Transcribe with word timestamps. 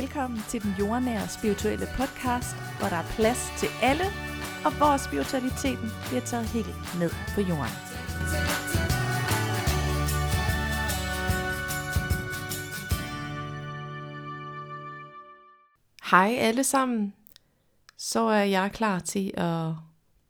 Velkommen 0.00 0.40
til 0.48 0.62
den 0.62 0.74
jordnære 0.78 1.28
spirituelle 1.28 1.86
podcast, 1.96 2.56
hvor 2.78 2.88
der 2.88 2.96
er 2.96 3.08
plads 3.16 3.52
til 3.58 3.68
alle, 3.82 4.04
og 4.64 4.76
hvor 4.76 4.96
spiritualiteten 4.96 5.88
bliver 6.08 6.20
taget 6.20 6.46
helt 6.46 6.98
ned 7.00 7.10
på 7.34 7.40
jorden. 7.40 7.76
Hej 16.10 16.36
alle 16.38 16.64
sammen. 16.64 17.14
Så 17.96 18.20
er 18.20 18.44
jeg 18.44 18.70
klar 18.72 18.98
til 18.98 19.32
at 19.36 19.72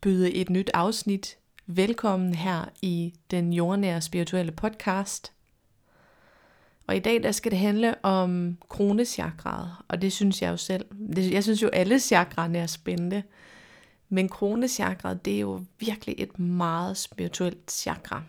byde 0.01 0.35
et 0.35 0.51
nyt 0.51 0.71
afsnit 0.75 1.39
velkommen 1.67 2.35
her 2.35 2.65
i 2.83 3.15
den 3.31 3.53
jordnære 3.53 4.01
spirituelle 4.01 4.53
podcast. 4.53 5.36
Og 6.87 6.97
i 6.97 6.99
dag 6.99 7.23
der 7.23 7.33
skal 7.33 7.51
det 7.51 7.59
handle 7.59 8.05
om 8.05 8.59
kronechakraet, 8.69 9.71
og 9.89 10.03
det 10.03 10.13
synes 10.13 10.43
jeg 10.43 10.51
jo 10.51 10.57
selv. 10.57 10.87
Jeg 11.17 11.43
synes 11.43 11.63
jo 11.63 11.69
alle 11.69 11.99
chakraerne 11.99 12.59
er 12.59 12.67
spændende. 12.67 13.23
Men 14.09 14.29
kronechakraet, 14.29 15.25
det 15.25 15.37
er 15.37 15.41
jo 15.41 15.65
virkelig 15.79 16.15
et 16.19 16.39
meget 16.39 16.97
spirituelt 16.97 17.71
chakra. 17.71 18.23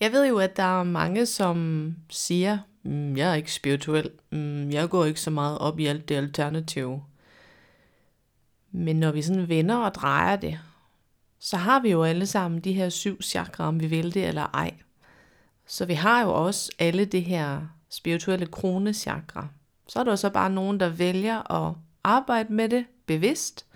Jeg 0.00 0.12
ved 0.12 0.26
jo, 0.28 0.38
at 0.38 0.56
der 0.56 0.80
er 0.80 0.82
mange, 0.82 1.26
som 1.26 1.96
siger, 2.10 2.58
mm, 2.82 3.16
jeg 3.16 3.30
er 3.30 3.34
ikke 3.34 3.52
spirituel, 3.52 4.10
mm, 4.30 4.70
jeg 4.70 4.88
går 4.88 5.04
ikke 5.04 5.20
så 5.20 5.30
meget 5.30 5.58
op 5.58 5.78
i 5.78 5.86
alt 5.86 6.08
det 6.08 6.14
alternative. 6.14 7.02
Men 8.70 9.00
når 9.00 9.12
vi 9.12 9.22
sådan 9.22 9.48
vender 9.48 9.76
og 9.76 9.94
drejer 9.94 10.36
det, 10.36 10.60
så 11.38 11.56
har 11.56 11.80
vi 11.80 11.90
jo 11.90 12.04
alle 12.04 12.26
sammen 12.26 12.60
de 12.60 12.72
her 12.72 12.88
syv 12.88 13.22
chakra, 13.22 13.68
om 13.68 13.80
vi 13.80 13.86
vil 13.86 14.14
det 14.14 14.28
eller 14.28 14.46
ej. 14.54 14.74
Så 15.66 15.84
vi 15.84 15.94
har 15.94 16.22
jo 16.22 16.46
også 16.46 16.72
alle 16.78 17.04
det 17.04 17.24
her 17.24 17.60
spirituelle 17.88 18.46
kronechakra. 18.46 19.48
Så 19.88 20.00
er 20.00 20.04
der 20.04 20.16
så 20.16 20.30
bare 20.30 20.50
nogen, 20.50 20.80
der 20.80 20.88
vælger 20.88 21.52
at 21.52 21.74
arbejde 22.04 22.52
med 22.52 22.68
det 22.68 22.86
bevidst, 23.06 23.66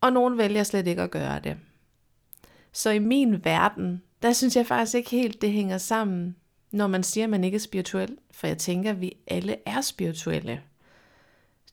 og 0.00 0.12
nogen 0.12 0.38
vælger 0.38 0.62
slet 0.62 0.86
ikke 0.86 1.02
at 1.02 1.10
gøre 1.10 1.40
det. 1.40 1.56
Så 2.72 2.90
i 2.90 2.98
min 2.98 3.44
verden, 3.44 4.02
der 4.22 4.32
synes 4.32 4.56
jeg 4.56 4.66
faktisk 4.66 4.94
ikke 4.94 5.10
helt, 5.10 5.42
det 5.42 5.52
hænger 5.52 5.78
sammen, 5.78 6.36
når 6.70 6.86
man 6.86 7.02
siger, 7.02 7.24
at 7.24 7.30
man 7.30 7.44
ikke 7.44 7.54
er 7.54 7.60
spirituel. 7.60 8.18
For 8.30 8.46
jeg 8.46 8.58
tænker, 8.58 8.90
at 8.90 9.00
vi 9.00 9.16
alle 9.26 9.56
er 9.66 9.80
spirituelle. 9.80 10.62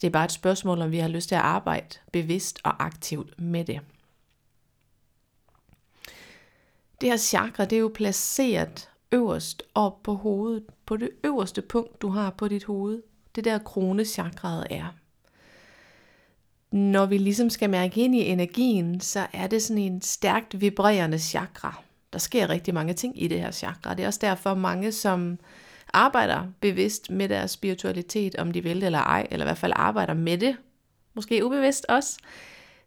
Det 0.01 0.07
er 0.07 0.11
bare 0.11 0.25
et 0.25 0.31
spørgsmål, 0.31 0.81
om 0.81 0.91
vi 0.91 0.97
har 0.97 1.07
lyst 1.07 1.27
til 1.27 1.35
at 1.35 1.41
arbejde 1.41 1.97
bevidst 2.11 2.59
og 2.63 2.85
aktivt 2.85 3.41
med 3.41 3.65
det. 3.65 3.81
Det 7.01 7.09
her 7.09 7.17
chakra, 7.17 7.65
det 7.65 7.75
er 7.75 7.79
jo 7.79 7.91
placeret 7.95 8.88
øverst 9.11 9.63
op 9.75 10.03
på 10.03 10.13
hovedet, 10.13 10.63
på 10.85 10.97
det 10.97 11.09
øverste 11.23 11.61
punkt, 11.61 12.01
du 12.01 12.09
har 12.09 12.29
på 12.29 12.47
dit 12.47 12.63
hoved. 12.63 13.01
Det 13.35 13.43
der 13.43 13.57
kronechakraet 13.57 14.67
er. 14.69 14.95
Når 16.71 17.05
vi 17.05 17.17
ligesom 17.17 17.49
skal 17.49 17.69
mærke 17.69 18.01
ind 18.01 18.15
i 18.15 18.25
energien, 18.25 18.99
så 18.99 19.27
er 19.33 19.47
det 19.47 19.63
sådan 19.63 19.83
en 19.83 20.01
stærkt 20.01 20.61
vibrerende 20.61 21.19
chakra. 21.19 21.81
Der 22.13 22.19
sker 22.19 22.49
rigtig 22.49 22.73
mange 22.73 22.93
ting 22.93 23.23
i 23.23 23.27
det 23.27 23.39
her 23.39 23.51
chakra. 23.51 23.93
Det 23.93 24.03
er 24.03 24.07
også 24.07 24.19
derfor 24.21 24.53
mange, 24.53 24.91
som 24.91 25.39
arbejder 25.93 26.43
bevidst 26.61 27.09
med 27.11 27.29
deres 27.29 27.51
spiritualitet, 27.51 28.35
om 28.35 28.51
de 28.51 28.63
vil 28.63 28.83
eller 28.83 28.99
ej, 28.99 29.27
eller 29.31 29.45
i 29.45 29.47
hvert 29.47 29.57
fald 29.57 29.73
arbejder 29.75 30.13
med 30.13 30.37
det, 30.37 30.57
måske 31.13 31.45
ubevidst 31.45 31.85
også, 31.89 32.17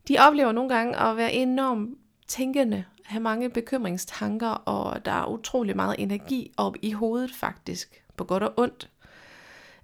de 0.08 0.16
oplever 0.18 0.52
nogle 0.52 0.74
gange 0.74 0.96
at 0.96 1.16
være 1.16 1.32
enormt 1.32 1.98
tænkende, 2.32 2.84
have 3.04 3.22
mange 3.22 3.50
bekymringstanker, 3.50 4.48
og 4.48 5.04
der 5.04 5.12
er 5.12 5.26
utrolig 5.26 5.76
meget 5.76 5.96
energi 5.98 6.52
op 6.56 6.76
i 6.82 6.92
hovedet 6.92 7.34
faktisk, 7.34 8.02
på 8.16 8.24
godt 8.24 8.42
og 8.42 8.52
ondt. 8.56 8.90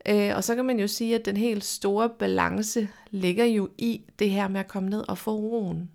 Øh, 0.08 0.36
og 0.36 0.44
så 0.44 0.54
kan 0.54 0.64
man 0.64 0.80
jo 0.80 0.86
sige, 0.86 1.14
at 1.14 1.24
den 1.24 1.36
helt 1.36 1.64
store 1.64 2.08
balance 2.08 2.88
ligger 3.10 3.44
jo 3.44 3.68
i 3.78 4.02
det 4.18 4.30
her 4.30 4.48
med 4.48 4.60
at 4.60 4.68
komme 4.68 4.88
ned 4.88 5.08
og 5.08 5.18
få 5.18 5.30
roen. 5.36 5.90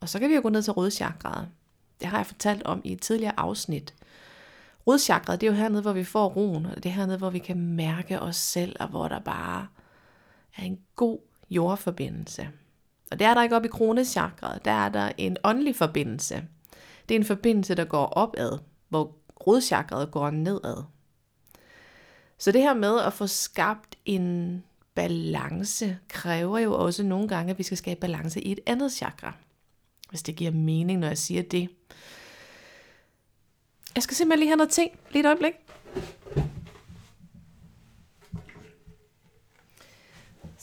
Og 0.00 0.08
så 0.08 0.18
kan 0.18 0.30
vi 0.30 0.34
jo 0.34 0.40
gå 0.42 0.48
ned 0.48 0.62
til 0.62 0.72
rødchakraet. 0.72 1.48
Det 2.00 2.08
har 2.08 2.18
jeg 2.18 2.26
fortalt 2.26 2.62
om 2.62 2.80
i 2.84 2.92
et 2.92 3.00
tidligere 3.00 3.40
afsnit. 3.40 3.94
Rodchakret, 4.86 5.40
det 5.40 5.46
er 5.46 5.50
jo 5.50 5.56
hernede, 5.56 5.82
hvor 5.82 5.92
vi 5.92 6.04
får 6.04 6.28
roen, 6.28 6.66
og 6.66 6.76
det 6.76 6.86
er 6.86 6.90
hernede, 6.94 7.18
hvor 7.18 7.30
vi 7.30 7.38
kan 7.38 7.60
mærke 7.60 8.20
os 8.20 8.36
selv, 8.36 8.76
og 8.80 8.88
hvor 8.88 9.08
der 9.08 9.18
bare 9.18 9.66
er 10.56 10.62
en 10.62 10.78
god 10.96 11.18
jordforbindelse. 11.50 12.48
Og 13.10 13.18
der 13.18 13.28
er 13.28 13.34
der 13.34 13.42
ikke 13.42 13.56
op 13.56 13.64
i 13.64 13.68
kronechakret, 13.68 14.64
der 14.64 14.70
er 14.70 14.88
der 14.88 15.12
en 15.18 15.36
åndelig 15.44 15.76
forbindelse. 15.76 16.44
Det 17.08 17.14
er 17.14 17.18
en 17.18 17.26
forbindelse, 17.26 17.74
der 17.74 17.84
går 17.84 18.06
opad, 18.06 18.58
hvor 18.88 19.16
rodchakret 19.46 20.10
går 20.10 20.30
nedad. 20.30 20.84
Så 22.38 22.52
det 22.52 22.62
her 22.62 22.74
med 22.74 23.00
at 23.00 23.12
få 23.12 23.26
skabt 23.26 23.96
en 24.04 24.64
balance, 24.94 25.98
kræver 26.08 26.58
jo 26.58 26.84
også 26.84 27.02
nogle 27.02 27.28
gange, 27.28 27.50
at 27.50 27.58
vi 27.58 27.62
skal 27.62 27.76
skabe 27.76 28.00
balance 28.00 28.40
i 28.40 28.52
et 28.52 28.60
andet 28.66 28.92
chakra. 28.92 29.34
Hvis 30.10 30.22
det 30.22 30.36
giver 30.36 30.50
mening, 30.50 30.98
når 30.98 31.08
jeg 31.08 31.18
siger 31.18 31.42
det. 31.42 31.68
Jeg 33.94 34.02
skal 34.02 34.16
simpelthen 34.16 34.38
lige 34.40 34.48
have 34.48 34.56
noget 34.56 34.70
ting. 34.70 34.90
Lige 35.12 35.20
et 35.20 35.26
øjeblik. 35.26 35.54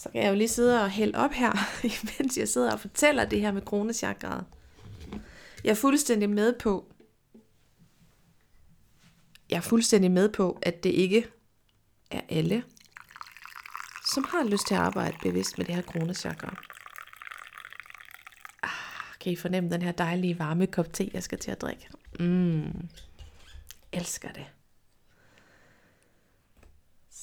Så 0.06 0.12
kan 0.12 0.22
jeg 0.22 0.30
jo 0.30 0.34
lige 0.34 0.48
sidde 0.48 0.82
og 0.82 0.90
hælde 0.90 1.18
op 1.18 1.32
her, 1.32 1.52
mens 2.18 2.38
jeg 2.38 2.48
sidder 2.48 2.72
og 2.72 2.80
fortæller 2.80 3.24
det 3.24 3.40
her 3.40 3.52
med 3.52 3.62
kronechakraet. 3.62 4.44
Jeg 5.64 5.70
er 5.70 5.74
fuldstændig 5.74 6.30
med 6.30 6.58
på, 6.58 6.92
jeg 9.50 9.56
er 9.56 9.60
fuldstændig 9.60 10.10
med 10.10 10.28
på, 10.28 10.58
at 10.62 10.84
det 10.84 10.90
ikke 10.90 11.26
er 12.10 12.20
alle, 12.28 12.64
som 14.14 14.24
har 14.28 14.44
lyst 14.44 14.66
til 14.66 14.74
at 14.74 14.80
arbejde 14.80 15.16
bevidst 15.22 15.58
med 15.58 15.66
det 15.66 15.74
her 15.74 15.82
kronechakra. 15.82 16.62
Ah, 18.62 19.18
kan 19.20 19.32
I 19.32 19.36
fornemme 19.36 19.70
den 19.70 19.82
her 19.82 19.92
dejlige 19.92 20.38
varme 20.38 20.66
kop 20.66 20.92
te, 20.92 21.10
jeg 21.14 21.22
skal 21.22 21.38
til 21.38 21.50
at 21.50 21.60
drikke? 21.60 21.88
Mm 22.20 22.88
elsker 23.96 24.32
det. 24.32 24.46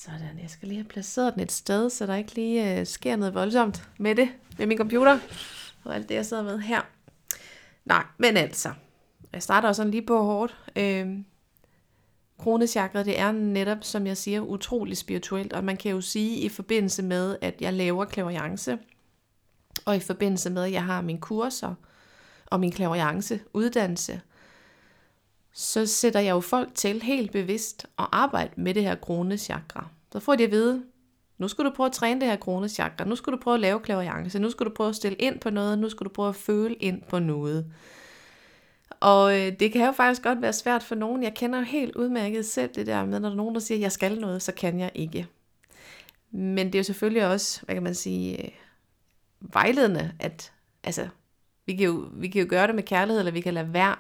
Sådan, 0.06 0.40
jeg 0.41 0.50
skal 0.50 0.68
lige 0.68 0.78
have 0.78 0.88
placeret 0.88 1.34
den 1.34 1.44
et 1.44 1.52
sted, 1.52 1.90
så 1.90 2.06
der 2.06 2.16
ikke 2.16 2.36
lige 2.36 2.80
øh, 2.80 2.86
sker 2.86 3.16
noget 3.16 3.34
voldsomt 3.34 3.90
med 3.97 4.16
det, 4.16 4.30
med 4.58 4.68
min 4.68 4.78
computer, 4.78 5.19
og 5.84 5.96
alt 5.96 6.09
det, 6.09 6.16
jeg 6.16 6.25
sidder 6.25 6.44
med 6.44 6.59
her. 6.59 6.81
Nej, 7.86 8.06
men 8.18 8.38
altså, 8.38 8.74
jeg 9.34 9.44
starter 9.44 9.68
også 9.68 9.80
sådan 9.80 9.91
lige 9.91 10.06
på 10.06 10.24
hårdt. 10.24 10.58
Øh, 10.75 11.18
Kronechakret, 12.38 13.06
det 13.06 13.19
er 13.19 13.31
netop, 13.31 13.78
som 13.81 14.08
jeg 14.08 14.18
siger, 14.18 14.41
utrolig 14.41 14.97
spirituelt, 14.97 15.53
og 15.53 15.64
man 15.64 15.78
kan 15.78 15.91
jo 15.91 16.02
sige 16.02 16.38
i 16.38 16.50
forbindelse 16.50 17.03
med, 17.03 17.38
at 17.41 17.62
jeg 17.62 17.74
laver 17.74 18.06
klaverjance, 18.06 18.78
og 19.85 19.96
i 19.96 20.00
forbindelse 20.00 20.50
med, 20.50 20.64
at 20.64 20.72
jeg 20.72 20.84
har 20.84 21.02
mine 21.02 21.22
kurser 21.22 21.75
og 22.46 22.59
min 22.59 22.72
klaverjance 22.72 23.40
uddannelse, 23.53 24.22
så 25.53 25.85
sætter 25.85 26.20
jeg 26.20 26.31
jo 26.31 26.40
folk 26.40 26.75
til 26.75 27.02
helt 27.02 27.31
bevidst 27.31 27.85
at 28.00 28.08
arbejde 28.12 28.52
med 28.58 28.74
det 28.74 28.84
her 28.84 28.96
kronechakra. 28.96 29.90
Så 30.13 30.19
får 30.19 30.35
de 30.35 30.44
at 30.44 30.51
vide, 30.51 30.84
nu 31.38 31.47
skal 31.47 31.66
du 31.66 31.69
prøve 31.69 31.88
at 31.88 31.94
træne 31.94 32.22
det 32.22 32.29
her 32.29 32.35
kronechakra, 32.35 33.06
nu 33.06 33.16
skal 33.16 33.34
du 33.34 33.38
prøve 33.38 33.53
at 33.53 33.59
lave 33.59 33.79
klaverjance, 33.79 34.40
nu 34.40 34.50
skal 34.50 34.66
du 34.66 34.72
prøve 34.75 34.90
at 34.90 34.96
stille 34.96 35.18
ind 35.18 35.40
på 35.40 35.50
noget, 35.50 35.79
nu 35.79 35.90
skal 35.90 36.06
du 36.06 36.09
prøve 36.09 36.29
at 36.29 36.35
føle 36.35 36.75
ind 36.75 37.01
på 37.01 37.19
noget. 37.19 37.74
Og 39.00 39.40
øh, 39.40 39.59
det 39.59 39.72
kan 39.72 39.85
jo 39.85 39.91
faktisk 39.91 40.23
godt 40.23 40.41
være 40.41 40.53
svært 40.53 40.84
for 40.84 40.96
nogen. 40.96 41.23
Jeg 41.23 41.34
kender 41.34 41.59
jo 41.59 41.66
helt 41.66 41.96
udmærket 41.96 42.46
selv 42.46 42.69
det 42.75 42.88
der 42.88 43.06
med, 43.06 43.19
når 43.19 43.29
der 43.29 43.34
er 43.34 43.38
nogen, 43.38 43.56
der 43.56 43.62
siger, 43.62 43.78
at 43.78 43.81
jeg 43.81 43.91
skal 43.91 44.19
noget, 44.19 44.41
så 44.41 44.52
kan 44.52 44.79
jeg 44.79 44.91
ikke. 44.96 45.28
Men 46.31 46.68
det 46.68 46.75
er 46.75 46.79
jo 46.79 46.84
selvfølgelig 46.84 47.28
også, 47.28 47.62
hvad 47.66 47.75
kan 47.75 47.84
man 47.84 47.96
sige, 47.96 48.46
øh, 48.46 48.52
vejledende, 49.40 50.12
at 50.19 50.53
altså, 50.84 51.07
vi 51.66 51.75
kan, 51.75 51.85
jo, 51.85 52.09
vi 52.13 52.28
kan 52.28 52.41
jo 52.41 52.47
gøre 52.50 52.68
det 52.68 52.75
med 52.75 52.84
kærlighed, 52.84 53.19
eller 53.19 53.31
vi 53.31 53.41
kan 53.41 53.53
lade 53.53 53.73
være. 53.73 53.96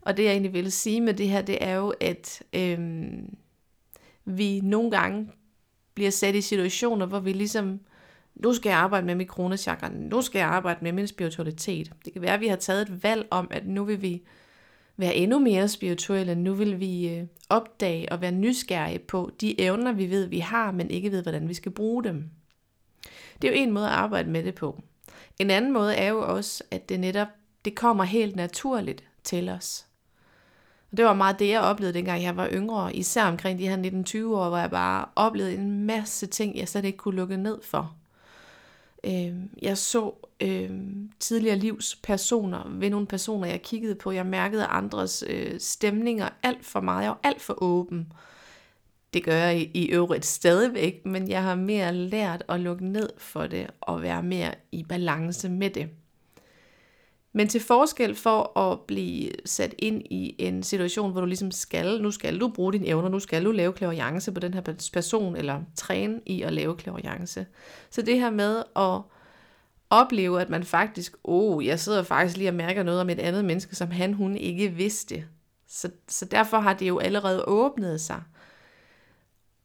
Og 0.00 0.16
det 0.16 0.24
jeg 0.24 0.32
egentlig 0.32 0.52
ville 0.52 0.70
sige 0.70 1.00
med 1.00 1.14
det 1.14 1.28
her, 1.28 1.42
det 1.42 1.58
er 1.60 1.74
jo, 1.74 1.94
at 2.00 2.42
øhm, 2.52 3.36
vi 4.24 4.60
nogle 4.60 4.90
gange 4.90 5.32
bliver 5.98 6.10
sat 6.10 6.34
i 6.34 6.40
situationer, 6.40 7.06
hvor 7.06 7.20
vi 7.20 7.32
ligesom, 7.32 7.80
nu 8.34 8.54
skal 8.54 8.70
jeg 8.70 8.78
arbejde 8.78 9.06
med 9.06 9.14
mit 9.14 9.28
kronechakra, 9.28 9.88
nu 9.88 10.22
skal 10.22 10.38
jeg 10.38 10.48
arbejde 10.48 10.78
med 10.82 10.92
min 10.92 11.06
spiritualitet. 11.06 11.92
Det 12.04 12.12
kan 12.12 12.22
være, 12.22 12.34
at 12.34 12.40
vi 12.40 12.46
har 12.46 12.56
taget 12.56 12.82
et 12.82 13.02
valg 13.02 13.28
om, 13.30 13.48
at 13.50 13.66
nu 13.66 13.84
vil 13.84 14.02
vi 14.02 14.22
være 14.96 15.14
endnu 15.14 15.38
mere 15.38 15.68
spirituelle, 15.68 16.34
nu 16.34 16.54
vil 16.54 16.80
vi 16.80 17.08
øh, 17.08 17.26
opdage 17.48 18.12
og 18.12 18.20
være 18.20 18.32
nysgerrige 18.32 18.98
på 18.98 19.30
de 19.40 19.60
evner, 19.60 19.92
vi 19.92 20.10
ved, 20.10 20.26
vi 20.26 20.38
har, 20.38 20.72
men 20.72 20.90
ikke 20.90 21.12
ved, 21.12 21.22
hvordan 21.22 21.48
vi 21.48 21.54
skal 21.54 21.72
bruge 21.72 22.04
dem. 22.04 22.30
Det 23.42 23.48
er 23.48 23.52
jo 23.52 23.62
en 23.62 23.72
måde 23.72 23.86
at 23.86 23.92
arbejde 23.92 24.30
med 24.30 24.42
det 24.42 24.54
på. 24.54 24.82
En 25.38 25.50
anden 25.50 25.72
måde 25.72 25.94
er 25.94 26.08
jo 26.08 26.20
også, 26.36 26.64
at 26.70 26.88
det 26.88 27.00
netop 27.00 27.28
det 27.64 27.74
kommer 27.74 28.04
helt 28.04 28.36
naturligt 28.36 29.04
til 29.24 29.48
os. 29.48 29.87
Og 30.90 30.96
det 30.96 31.04
var 31.04 31.14
meget 31.14 31.38
det, 31.38 31.48
jeg 31.48 31.60
oplevede, 31.60 31.94
dengang 31.94 32.22
jeg 32.22 32.36
var 32.36 32.48
yngre, 32.52 32.96
især 32.96 33.24
omkring 33.24 33.58
de 33.58 33.68
her 33.68 33.76
19-20 33.76 34.36
år, 34.36 34.48
hvor 34.48 34.58
jeg 34.58 34.70
bare 34.70 35.04
oplevede 35.16 35.54
en 35.54 35.84
masse 35.84 36.26
ting, 36.26 36.56
jeg 36.56 36.68
slet 36.68 36.84
ikke 36.84 36.98
kunne 36.98 37.16
lukke 37.16 37.36
ned 37.36 37.58
for. 37.62 37.94
Øh, 39.04 39.34
jeg 39.62 39.78
så 39.78 40.12
øh, 40.40 40.70
tidligere 41.20 41.56
livs 41.56 41.96
personer 42.02 42.68
ved 42.68 42.90
nogle 42.90 43.06
personer, 43.06 43.48
jeg 43.48 43.62
kiggede 43.62 43.94
på. 43.94 44.10
Jeg 44.10 44.26
mærkede 44.26 44.64
andres 44.64 45.24
øh, 45.26 45.60
stemninger 45.60 46.28
alt 46.42 46.64
for 46.66 46.80
meget. 46.80 47.02
Jeg 47.02 47.10
var 47.10 47.20
alt 47.22 47.40
for 47.40 47.62
åben. 47.62 48.12
Det 49.14 49.24
gør 49.24 49.34
jeg 49.34 49.60
i, 49.60 49.70
i 49.74 49.86
øvrigt 49.86 50.26
stadigvæk, 50.26 51.06
men 51.06 51.28
jeg 51.28 51.42
har 51.42 51.54
mere 51.54 51.94
lært 51.94 52.44
at 52.48 52.60
lukke 52.60 52.86
ned 52.86 53.10
for 53.18 53.46
det 53.46 53.66
og 53.80 54.02
være 54.02 54.22
mere 54.22 54.54
i 54.72 54.84
balance 54.84 55.48
med 55.48 55.70
det. 55.70 55.88
Men 57.32 57.48
til 57.48 57.60
forskel 57.60 58.14
for 58.14 58.58
at 58.58 58.80
blive 58.80 59.30
sat 59.44 59.74
ind 59.78 60.02
i 60.10 60.34
en 60.38 60.62
situation, 60.62 61.12
hvor 61.12 61.20
du 61.20 61.26
ligesom 61.26 61.50
skal, 61.50 62.02
nu 62.02 62.10
skal 62.10 62.40
du 62.40 62.48
bruge 62.48 62.72
dine 62.72 62.86
evner, 62.86 63.08
nu 63.08 63.18
skal 63.18 63.44
du 63.44 63.50
lave 63.50 63.72
klaverjance 63.72 64.32
på 64.32 64.40
den 64.40 64.54
her 64.54 64.60
person, 64.92 65.36
eller 65.36 65.62
træne 65.76 66.20
i 66.26 66.42
at 66.42 66.52
lave 66.52 66.76
klaverjance. 66.76 67.46
Så 67.90 68.02
det 68.02 68.20
her 68.20 68.30
med 68.30 68.62
at 68.76 69.00
opleve, 69.90 70.40
at 70.40 70.50
man 70.50 70.64
faktisk, 70.64 71.16
oh, 71.24 71.66
jeg 71.66 71.80
sidder 71.80 72.02
faktisk 72.02 72.36
lige 72.36 72.50
og 72.50 72.54
mærker 72.54 72.82
noget 72.82 73.00
om 73.00 73.10
et 73.10 73.18
andet 73.18 73.44
menneske, 73.44 73.76
som 73.76 73.90
han, 73.90 74.12
hun 74.12 74.36
ikke 74.36 74.68
vidste. 74.68 75.24
Så, 75.68 75.90
så 76.08 76.24
derfor 76.24 76.58
har 76.58 76.74
det 76.74 76.88
jo 76.88 76.98
allerede 76.98 77.44
åbnet 77.44 78.00
sig. 78.00 78.22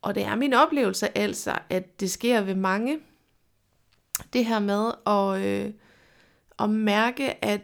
Og 0.02 0.16
det 0.16 0.24
er 0.24 0.36
min 0.36 0.54
oplevelse 0.54 1.18
altså, 1.18 1.60
at 1.70 2.00
det 2.00 2.12
sker 2.12 2.42
ved 2.42 2.56
mange. 2.56 3.00
Det 4.34 4.46
her 4.46 4.60
med 4.60 4.92
at, 5.08 5.48
øh, 5.48 5.74
at 6.60 6.70
mærke, 6.70 7.46
at 7.46 7.62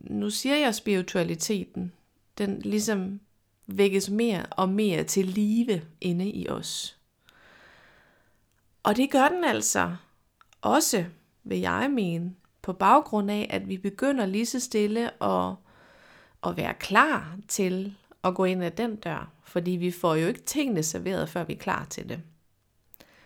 nu 0.00 0.30
siger 0.30 0.56
jeg 0.56 0.74
spiritualiteten, 0.74 1.92
den 2.38 2.58
ligesom 2.58 3.20
vækkes 3.66 4.10
mere 4.10 4.46
og 4.50 4.68
mere 4.68 5.04
til 5.04 5.26
live 5.26 5.82
inde 6.00 6.30
i 6.30 6.48
os. 6.48 6.98
Og 8.82 8.96
det 8.96 9.10
gør 9.10 9.28
den 9.28 9.44
altså 9.44 9.96
også, 10.62 11.04
vil 11.44 11.58
jeg 11.58 11.90
mene, 11.90 12.34
på 12.62 12.72
baggrund 12.72 13.30
af, 13.30 13.46
at 13.50 13.68
vi 13.68 13.78
begynder 13.78 14.26
lige 14.26 14.46
så 14.46 14.60
stille 14.60 15.22
at, 15.22 15.54
at 16.46 16.56
være 16.56 16.74
klar 16.74 17.36
til 17.48 17.94
at 18.24 18.34
gå 18.34 18.44
ind 18.44 18.64
ad 18.64 18.70
den 18.70 18.96
dør. 18.96 19.32
Fordi 19.44 19.70
vi 19.70 19.90
får 19.90 20.14
jo 20.14 20.26
ikke 20.26 20.42
tingene 20.42 20.82
serveret, 20.82 21.28
før 21.28 21.44
vi 21.44 21.52
er 21.52 21.58
klar 21.58 21.84
til 21.84 22.08
det. 22.08 22.20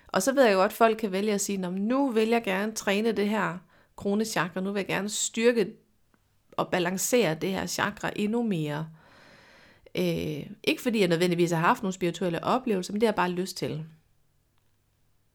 Og 0.06 0.22
så 0.22 0.32
ved 0.32 0.44
jeg 0.44 0.54
godt, 0.54 0.72
at 0.72 0.76
folk 0.76 0.98
kan 0.98 1.12
vælge 1.12 1.32
at 1.32 1.40
sige, 1.40 1.58
nu 1.58 2.10
vil 2.10 2.28
jeg 2.28 2.44
gerne 2.44 2.72
træne 2.72 3.12
det 3.12 3.28
her 3.28 3.58
kronechakra, 4.00 4.61
nu 4.61 4.73
vil 4.73 4.81
jeg 4.81 4.87
gerne 4.87 5.08
styrke 5.08 5.73
og 6.52 6.69
balancere 6.69 7.35
det 7.35 7.50
her 7.50 7.67
chakra 7.67 8.11
endnu 8.17 8.43
mere. 8.43 8.88
Øh, 9.94 10.47
ikke 10.64 10.82
fordi 10.82 11.00
jeg 11.00 11.08
nødvendigvis 11.08 11.50
har 11.50 11.58
haft 11.58 11.82
nogle 11.82 11.93
spirituelle 11.93 12.44
oplevelser, 12.44 12.93
men 12.93 13.00
det 13.00 13.06
har 13.06 13.12
jeg 13.12 13.17
bare 13.17 13.31
lyst 13.31 13.56
til. 13.56 13.85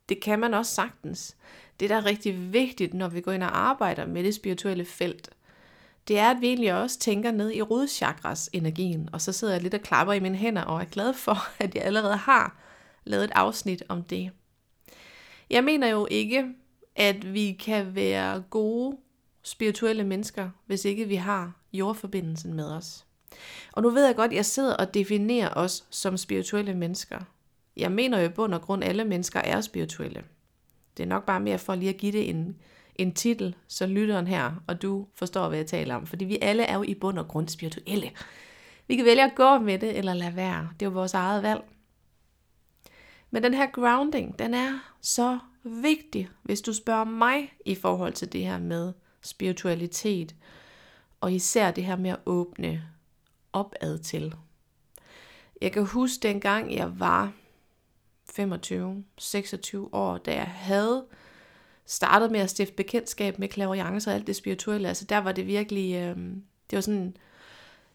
Det 0.10 0.22
kan 0.22 0.40
man 0.40 0.54
også 0.54 0.76
sagtens. 0.76 1.36
Det, 1.80 1.90
der 1.90 1.96
er 1.96 2.06
rigtig 2.06 2.54
vigtigt, 2.54 2.94
når 2.94 3.08
vi 3.08 3.22
går 3.22 3.32
ind 3.32 3.44
og 3.44 3.58
arbejder 3.58 4.06
med 4.06 4.24
det 4.24 4.36
spirituelle 4.36 4.86
felt, 4.86 5.30
det 6.08 6.20
er, 6.20 6.30
at 6.30 6.42
vi 6.42 6.48
egentlig 6.48 6.74
også 6.74 7.00
tænker 7.00 7.32
ned 7.32 7.52
i 7.52 7.62
rodchakras 7.62 8.50
energien, 8.54 9.10
og 9.14 9.22
så 9.22 9.32
sidder 9.32 9.54
jeg 9.54 9.64
lidt 9.64 9.74
og 9.74 9.82
klapper 9.82 10.14
i 10.14 10.20
mine 10.20 10.38
hænder 10.38 10.62
og 10.62 10.82
er 10.82 10.86
glad 10.86 11.14
for, 11.14 11.38
at 11.64 11.76
jeg 11.76 11.84
allerede 11.84 12.18
har 12.18 12.58
lavet 13.04 13.24
et 13.24 13.32
afsnit 13.36 13.84
om 13.90 14.04
det. 14.04 14.32
Jeg 15.50 15.64
mener 15.64 15.88
jo 15.88 16.08
ikke, 16.12 16.46
at 16.96 17.34
vi 17.34 17.52
kan 17.52 17.96
være 17.96 18.44
gode 18.50 18.98
spirituelle 19.44 20.04
mennesker, 20.04 20.50
hvis 20.66 20.86
ikke 20.86 21.08
vi 21.08 21.16
har 21.16 21.54
jordforbindelsen 21.74 22.54
med 22.54 22.72
os. 22.72 23.06
Og 23.72 23.82
nu 23.82 23.90
ved 23.90 24.06
jeg 24.06 24.16
godt, 24.16 24.32
at 24.32 24.36
jeg 24.36 24.46
sidder 24.46 24.76
og 24.76 24.94
definerer 24.94 25.50
os 25.56 25.86
som 25.90 26.18
spirituelle 26.18 26.74
mennesker. 26.74 27.20
Jeg 27.78 27.92
mener 27.92 28.20
jo 28.20 28.26
i 28.26 28.30
bund 28.30 28.54
og 28.54 28.62
grund, 28.62 28.84
at 28.84 28.90
alle 28.90 29.06
mennesker 29.06 29.40
er 29.40 29.62
spirituelle. 29.62 30.24
Det 30.98 31.04
er 31.04 31.08
nok 31.08 31.26
bare 31.26 31.40
mere 31.40 31.58
for 31.58 31.76
lige 31.76 31.90
at 31.90 31.98
give 31.98 32.12
det 32.12 32.30
en, 32.30 32.56
en 32.96 33.14
titel, 33.14 33.56
så 33.68 33.86
lytteren 33.88 34.28
her, 34.28 34.64
og 34.68 34.82
du 34.82 35.08
forstår, 35.16 35.48
hvad 35.48 35.58
jeg 35.58 35.68
taler 35.68 35.96
om. 35.96 36.06
Fordi 36.06 36.26
vi 36.26 36.38
alle 36.42 36.64
er 36.64 36.76
jo 36.76 36.84
i 36.84 36.94
bund 36.94 37.20
og 37.20 37.28
grund 37.28 37.48
spirituelle. 37.48 38.12
Vi 38.88 38.96
kan 38.96 39.06
vælge 39.06 39.24
at 39.24 39.36
gå 39.36 39.58
med 39.58 39.80
det, 39.80 39.98
eller 39.98 40.14
lade 40.14 40.36
være. 40.36 40.70
Det 40.80 40.86
er 40.86 40.90
jo 40.90 40.94
vores 40.94 41.14
eget 41.14 41.44
valg. 41.44 41.64
Men 43.32 43.44
den 43.44 43.54
her 43.54 43.68
grounding, 43.72 44.40
den 44.40 44.54
er 44.54 44.80
så 45.02 45.40
vigtig, 45.66 46.30
hvis 46.44 46.62
du 46.62 46.74
spørger 46.74 47.04
mig 47.04 47.54
i 47.66 47.76
forhold 47.76 48.14
til 48.14 48.34
det 48.34 48.42
her 48.42 48.60
med 48.60 48.94
spiritualitet, 49.22 50.36
og 51.22 51.34
især 51.34 51.72
det 51.72 51.84
her 51.84 51.96
med 51.96 52.10
at 52.10 52.20
åbne 52.26 52.84
opad 53.54 54.00
til. 54.00 54.36
Jeg 55.62 55.72
kan 55.72 55.86
huske 55.86 56.22
dengang 56.22 56.76
jeg 56.76 57.00
var 57.00 57.32
25-26 58.40 59.78
år, 59.92 60.18
da 60.18 60.36
jeg 60.36 60.48
havde 60.48 61.06
startet 61.86 62.32
med 62.32 62.40
at 62.40 62.50
stifte 62.50 62.74
bekendtskab 62.74 63.40
med 63.40 63.48
klaverjance 63.48 64.10
og 64.10 64.14
alt 64.14 64.28
det 64.28 64.36
spirituelle. 64.36 64.88
Altså 64.88 65.06
der 65.06 65.18
var 65.18 65.32
det 65.32 65.48
virkelig, 65.48 65.96
øh, 65.96 66.18
det 66.70 66.76
var 66.78 66.82
sådan, 66.82 67.18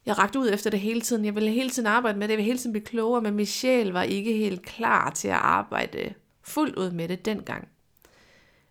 jeg 0.06 0.18
rakte 0.18 0.38
ud 0.38 0.50
efter 0.52 0.70
det 0.70 0.80
hele 0.80 1.00
tiden. 1.00 1.24
Jeg 1.24 1.34
ville 1.34 1.50
hele 1.50 1.70
tiden 1.70 1.86
arbejde 1.86 2.18
med 2.18 2.28
det, 2.28 2.32
jeg 2.32 2.38
ville 2.38 2.46
hele 2.46 2.58
tiden 2.58 2.72
blive 2.72 2.84
klogere, 2.84 3.22
men 3.22 3.34
min 3.34 3.46
sjæl 3.46 3.88
var 3.88 4.02
ikke 4.02 4.32
helt 4.32 4.62
klar 4.62 5.10
til 5.10 5.28
at 5.28 5.34
arbejde 5.34 6.14
fuldt 6.50 6.76
ud 6.76 6.90
med 6.90 7.08
det 7.08 7.24
dengang. 7.24 7.68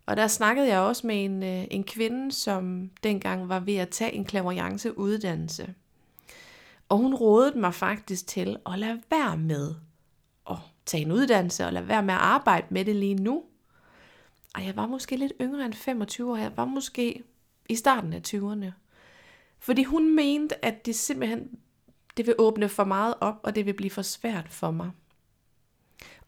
Og 0.05 0.17
der 0.17 0.27
snakkede 0.27 0.67
jeg 0.67 0.79
også 0.79 1.07
med 1.07 1.25
en, 1.25 1.43
øh, 1.43 1.65
en 1.71 1.83
kvinde, 1.83 2.31
som 2.31 2.89
dengang 3.03 3.49
var 3.49 3.59
ved 3.59 3.75
at 3.75 3.89
tage 3.89 4.13
en 4.13 4.25
klaverjance 4.25 4.97
uddannelse. 4.97 5.73
Og 6.89 6.97
hun 6.97 7.15
rådede 7.15 7.59
mig 7.59 7.73
faktisk 7.73 8.27
til 8.27 8.57
at 8.65 8.79
lade 8.79 9.01
være 9.09 9.37
med 9.37 9.75
at 10.49 10.57
tage 10.85 11.01
en 11.01 11.11
uddannelse 11.11 11.65
og 11.65 11.73
lade 11.73 11.87
være 11.87 12.03
med 12.03 12.13
at 12.13 12.19
arbejde 12.19 12.67
med 12.69 12.85
det 12.85 12.95
lige 12.95 13.15
nu. 13.15 13.43
Og 14.55 14.65
jeg 14.65 14.75
var 14.75 14.87
måske 14.87 15.15
lidt 15.15 15.33
yngre 15.41 15.65
end 15.65 15.73
25 15.73 16.31
år. 16.31 16.37
Jeg 16.37 16.51
var 16.57 16.65
måske 16.65 17.23
i 17.69 17.75
starten 17.75 18.13
af 18.13 18.21
20'erne. 18.27 18.71
Fordi 19.59 19.83
hun 19.83 20.15
mente, 20.15 20.65
at 20.65 20.85
det 20.85 20.95
simpelthen 20.95 21.49
det 22.17 22.27
vil 22.27 22.35
åbne 22.37 22.69
for 22.69 22.83
meget 22.83 23.13
op, 23.21 23.35
og 23.43 23.55
det 23.55 23.65
vil 23.65 23.73
blive 23.73 23.89
for 23.89 24.01
svært 24.01 24.49
for 24.49 24.71
mig. 24.71 24.91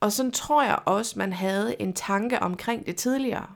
Og 0.02 0.12
sådan 0.12 0.32
tror 0.32 0.64
jeg 0.64 0.80
også, 0.86 1.20
man 1.20 1.34
havde 1.34 1.82
en 1.82 1.94
tanke 1.94 2.40
omkring 2.40 2.86
det 2.86 2.96
tidligere. 2.96 3.48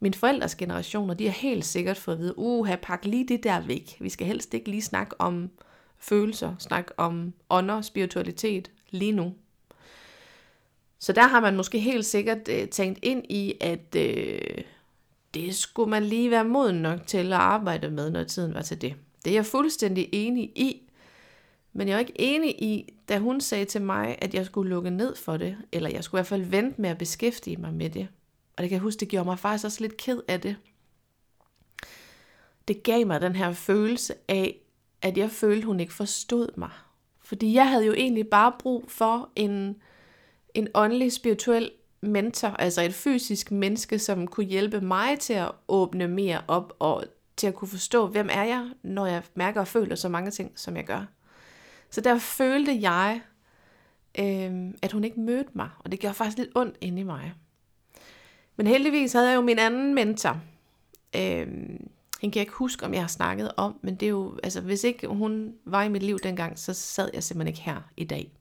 Min 0.00 0.14
forældres 0.14 0.54
generationer, 0.54 1.14
de 1.14 1.24
har 1.24 1.32
helt 1.32 1.64
sikkert 1.64 1.98
fået 1.98 2.14
at 2.14 2.20
vide, 2.20 2.38
uha, 2.38 2.76
pak 2.76 3.04
lige 3.04 3.28
det 3.28 3.44
der 3.44 3.60
væk. 3.60 3.96
Vi 4.00 4.08
skal 4.08 4.26
helst 4.26 4.54
ikke 4.54 4.70
lige 4.70 4.82
snakke 4.82 5.20
om 5.20 5.50
følelser, 5.98 6.54
snakke 6.58 6.98
om 6.98 7.32
ånder, 7.50 7.80
spiritualitet 7.80 8.70
lige 8.90 9.12
nu. 9.12 9.34
Så 10.98 11.12
der 11.12 11.26
har 11.26 11.40
man 11.40 11.56
måske 11.56 11.78
helt 11.78 12.06
sikkert 12.06 12.48
øh, 12.48 12.68
tænkt 12.68 12.98
ind 13.02 13.24
i, 13.28 13.54
at 13.60 13.96
øh, 13.96 14.64
det 15.34 15.54
skulle 15.54 15.90
man 15.90 16.04
lige 16.04 16.30
være 16.30 16.44
moden 16.44 16.76
nok 16.76 17.06
til 17.06 17.32
at 17.32 17.38
arbejde 17.38 17.90
med, 17.90 18.10
når 18.10 18.24
tiden 18.24 18.54
var 18.54 18.62
til 18.62 18.80
det. 18.80 18.94
Det 19.24 19.30
er 19.30 19.34
jeg 19.34 19.46
fuldstændig 19.46 20.08
enig 20.12 20.44
i. 20.44 20.89
Men 21.72 21.88
jeg 21.88 21.94
er 21.94 21.98
ikke 21.98 22.20
enig 22.20 22.62
i, 22.62 22.94
da 23.08 23.18
hun 23.18 23.40
sagde 23.40 23.64
til 23.64 23.82
mig, 23.82 24.18
at 24.20 24.34
jeg 24.34 24.46
skulle 24.46 24.70
lukke 24.70 24.90
ned 24.90 25.16
for 25.16 25.36
det, 25.36 25.56
eller 25.72 25.90
jeg 25.90 26.04
skulle 26.04 26.18
i 26.18 26.20
hvert 26.20 26.26
fald 26.26 26.44
vente 26.44 26.80
med 26.80 26.90
at 26.90 26.98
beskæftige 26.98 27.56
mig 27.56 27.74
med 27.74 27.90
det. 27.90 28.08
Og 28.56 28.62
det 28.62 28.68
kan 28.68 28.76
jeg 28.76 28.82
huske, 28.82 29.00
det 29.00 29.08
gjorde 29.08 29.24
mig 29.24 29.38
faktisk 29.38 29.64
også 29.64 29.80
lidt 29.80 29.96
ked 29.96 30.20
af 30.28 30.40
det. 30.40 30.56
Det 32.68 32.82
gav 32.82 33.06
mig 33.06 33.20
den 33.20 33.36
her 33.36 33.52
følelse 33.52 34.14
af, 34.28 34.56
at 35.02 35.18
jeg 35.18 35.30
følte, 35.30 35.66
hun 35.66 35.80
ikke 35.80 35.92
forstod 35.92 36.48
mig. 36.56 36.70
Fordi 37.20 37.54
jeg 37.54 37.68
havde 37.68 37.86
jo 37.86 37.92
egentlig 37.92 38.28
bare 38.28 38.52
brug 38.58 38.84
for 38.88 39.30
en, 39.36 39.76
en 40.54 40.68
åndelig, 40.74 41.12
spirituel 41.12 41.70
mentor, 42.00 42.48
altså 42.48 42.82
et 42.82 42.94
fysisk 42.94 43.50
menneske, 43.50 43.98
som 43.98 44.26
kunne 44.26 44.46
hjælpe 44.46 44.80
mig 44.80 45.18
til 45.18 45.32
at 45.32 45.50
åbne 45.68 46.08
mere 46.08 46.42
op 46.48 46.72
og 46.78 47.04
til 47.36 47.46
at 47.46 47.54
kunne 47.54 47.68
forstå, 47.68 48.06
hvem 48.06 48.28
er 48.32 48.44
jeg, 48.44 48.70
når 48.82 49.06
jeg 49.06 49.22
mærker 49.34 49.60
og 49.60 49.68
føler 49.68 49.94
så 49.94 50.08
mange 50.08 50.30
ting, 50.30 50.52
som 50.56 50.76
jeg 50.76 50.84
gør. 50.84 51.06
Så 51.90 52.00
der 52.00 52.18
følte 52.18 52.78
jeg, 52.80 53.20
øh, 54.18 54.74
at 54.82 54.92
hun 54.92 55.04
ikke 55.04 55.20
mødte 55.20 55.50
mig, 55.54 55.68
og 55.78 55.92
det 55.92 56.00
gjorde 56.00 56.14
faktisk 56.14 56.38
lidt 56.38 56.50
ondt 56.54 56.76
inde 56.80 57.00
i 57.00 57.04
mig. 57.04 57.32
Men 58.56 58.66
heldigvis 58.66 59.12
havde 59.12 59.28
jeg 59.28 59.36
jo 59.36 59.40
min 59.40 59.58
anden 59.58 59.94
mentor. 59.94 60.40
Øh, 61.16 61.46
hende 62.20 62.32
kan 62.32 62.34
jeg 62.34 62.42
ikke 62.42 62.52
huske, 62.52 62.86
om 62.86 62.94
jeg 62.94 63.02
har 63.02 63.08
snakket 63.08 63.50
om, 63.56 63.78
men 63.82 63.94
det 63.94 64.06
er 64.06 64.10
jo, 64.10 64.38
altså 64.42 64.60
hvis 64.60 64.84
ikke 64.84 65.06
hun 65.06 65.54
var 65.64 65.82
i 65.82 65.88
mit 65.88 66.02
liv 66.02 66.18
dengang, 66.18 66.58
så 66.58 66.74
sad 66.74 67.10
jeg 67.14 67.22
simpelthen 67.22 67.48
ikke 67.48 67.60
her 67.60 67.90
i 67.96 68.04
dag. 68.04 68.32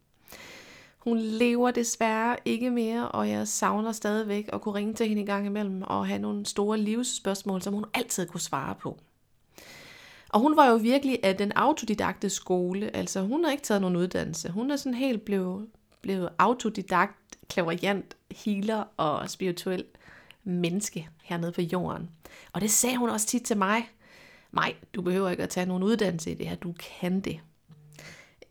Hun 1.00 1.18
lever 1.18 1.72
desværre 1.72 2.38
ikke 2.46 2.72
mere, 2.72 3.10
og 3.10 3.30
jeg 3.30 3.48
savner 3.48 3.92
stadigvæk 3.92 4.50
at 4.54 4.62
kunne 4.62 4.76
ringe 4.76 4.94
til 4.94 5.08
hende 5.08 5.20
en 5.20 5.26
gang 5.26 5.46
imellem 5.46 5.82
og 5.82 6.08
have 6.08 6.20
nogle 6.20 6.46
store 6.46 6.78
livsspørgsmål, 6.78 7.62
som 7.62 7.74
hun 7.74 7.86
altid 7.94 8.28
kunne 8.28 8.42
svare 8.42 8.76
på. 8.76 9.00
Og 10.30 10.40
hun 10.40 10.58
var 10.58 10.70
jo 10.70 10.76
virkelig 10.76 11.20
af 11.24 11.38
den 11.38 11.52
autodidakte 11.52 12.30
skole, 12.30 12.96
altså 12.96 13.22
hun 13.22 13.44
har 13.44 13.52
ikke 13.52 13.64
taget 13.64 13.82
nogen 13.82 13.96
uddannelse. 13.96 14.50
Hun 14.50 14.72
er 14.72 14.76
sådan 14.76 14.94
helt 14.94 15.26
blevet, 15.26 15.68
blevet 16.02 16.30
autodidakt, 16.38 17.16
klaverjant, 17.50 18.18
healer 18.32 18.84
og 18.98 19.30
spirituel 19.30 19.86
menneske 20.44 21.10
hernede 21.24 21.52
på 21.52 21.62
jorden. 21.62 22.10
Og 22.54 22.62
det 22.62 22.72
sagde 22.72 22.98
hun 22.98 23.10
også 23.10 23.28
tit 23.28 23.44
til 23.44 23.58
mig. 23.58 23.90
Nej, 24.52 24.76
du 24.96 25.02
behøver 25.02 25.30
ikke 25.30 25.44
at 25.44 25.50
tage 25.50 25.66
nogen 25.66 25.84
uddannelse 25.84 26.32
i 26.32 26.34
det 26.34 26.48
her, 26.48 26.56
du 26.56 26.74
kan 27.00 27.20
det. 27.20 27.40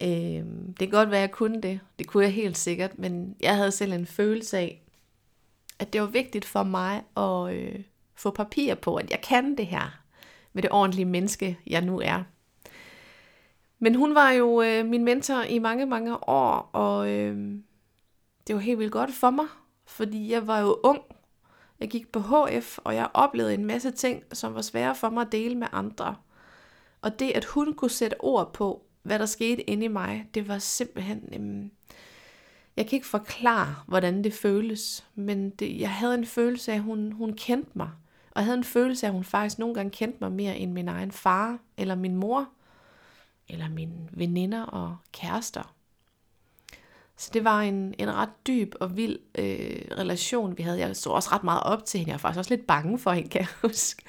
Øh, 0.02 0.44
det 0.68 0.78
kan 0.78 0.90
godt 0.90 1.10
være, 1.10 1.18
at 1.18 1.28
jeg 1.28 1.30
kunne 1.30 1.62
det. 1.62 1.80
Det 1.98 2.06
kunne 2.06 2.24
jeg 2.24 2.32
helt 2.32 2.58
sikkert, 2.58 2.98
men 2.98 3.36
jeg 3.40 3.56
havde 3.56 3.72
selv 3.72 3.92
en 3.92 4.06
følelse 4.06 4.58
af, 4.58 4.82
at 5.78 5.92
det 5.92 6.00
var 6.00 6.06
vigtigt 6.06 6.44
for 6.44 6.62
mig 6.62 7.02
at 7.16 7.54
øh, 7.54 7.80
få 8.14 8.30
papir 8.30 8.74
på, 8.74 8.96
at 8.96 9.10
jeg 9.10 9.20
kan 9.20 9.56
det 9.56 9.66
her 9.66 10.00
med 10.58 10.62
det 10.62 10.70
ordentlige 10.70 11.04
menneske, 11.04 11.58
jeg 11.66 11.82
nu 11.82 12.00
er. 12.00 12.22
Men 13.78 13.94
hun 13.94 14.14
var 14.14 14.30
jo 14.30 14.62
øh, 14.62 14.86
min 14.86 15.04
mentor 15.04 15.42
i 15.42 15.58
mange, 15.58 15.86
mange 15.86 16.28
år, 16.28 16.70
og 16.72 17.10
øh, 17.10 17.36
det 18.46 18.54
var 18.54 18.60
helt 18.60 18.78
vildt 18.78 18.92
godt 18.92 19.14
for 19.14 19.30
mig, 19.30 19.46
fordi 19.86 20.32
jeg 20.32 20.46
var 20.46 20.60
jo 20.60 20.80
ung. 20.82 21.00
Jeg 21.80 21.88
gik 21.88 22.12
på 22.12 22.20
HF, 22.20 22.78
og 22.84 22.94
jeg 22.94 23.08
oplevede 23.14 23.54
en 23.54 23.64
masse 23.64 23.90
ting, 23.90 24.22
som 24.32 24.54
var 24.54 24.62
svære 24.62 24.94
for 24.94 25.10
mig 25.10 25.20
at 25.20 25.32
dele 25.32 25.54
med 25.54 25.66
andre. 25.72 26.16
Og 27.02 27.18
det, 27.18 27.30
at 27.30 27.44
hun 27.44 27.74
kunne 27.74 27.90
sætte 27.90 28.20
ord 28.20 28.52
på, 28.52 28.82
hvad 29.02 29.18
der 29.18 29.26
skete 29.26 29.62
inde 29.62 29.84
i 29.84 29.88
mig, 29.88 30.26
det 30.34 30.48
var 30.48 30.58
simpelthen... 30.58 31.28
Øhm, 31.32 31.70
jeg 32.76 32.86
kan 32.86 32.96
ikke 32.96 33.06
forklare, 33.06 33.74
hvordan 33.86 34.24
det 34.24 34.32
føles, 34.32 35.06
men 35.14 35.50
det, 35.50 35.80
jeg 35.80 35.90
havde 35.90 36.14
en 36.14 36.26
følelse 36.26 36.72
af, 36.72 36.76
at 36.76 36.82
hun, 36.82 37.12
hun 37.12 37.32
kendte 37.32 37.70
mig. 37.74 37.90
Og 38.38 38.42
jeg 38.42 38.46
havde 38.46 38.58
en 38.58 38.64
følelse 38.64 39.06
af, 39.06 39.10
at 39.10 39.14
hun 39.14 39.24
faktisk 39.24 39.58
nogle 39.58 39.74
gange 39.74 39.90
kendte 39.90 40.18
mig 40.20 40.32
mere 40.32 40.58
end 40.58 40.72
min 40.72 40.88
egen 40.88 41.12
far, 41.12 41.58
eller 41.76 41.94
min 41.94 42.16
mor, 42.16 42.48
eller 43.48 43.68
mine 43.68 43.92
veninder 44.12 44.62
og 44.62 44.96
kærester. 45.12 45.74
Så 47.16 47.30
det 47.34 47.44
var 47.44 47.60
en, 47.60 47.94
en 47.98 48.14
ret 48.14 48.46
dyb 48.46 48.74
og 48.80 48.96
vild 48.96 49.18
øh, 49.38 49.96
relation, 49.98 50.58
vi 50.58 50.62
havde. 50.62 50.78
Jeg 50.78 50.96
så 50.96 51.10
også 51.10 51.28
ret 51.32 51.44
meget 51.44 51.62
op 51.62 51.84
til 51.84 51.98
hende. 51.98 52.10
Jeg 52.10 52.14
var 52.14 52.18
faktisk 52.18 52.38
også 52.38 52.54
lidt 52.54 52.66
bange 52.66 52.98
for 52.98 53.12
hende, 53.12 53.28
kan 53.28 53.40
jeg 53.40 53.48
huske. 53.70 54.02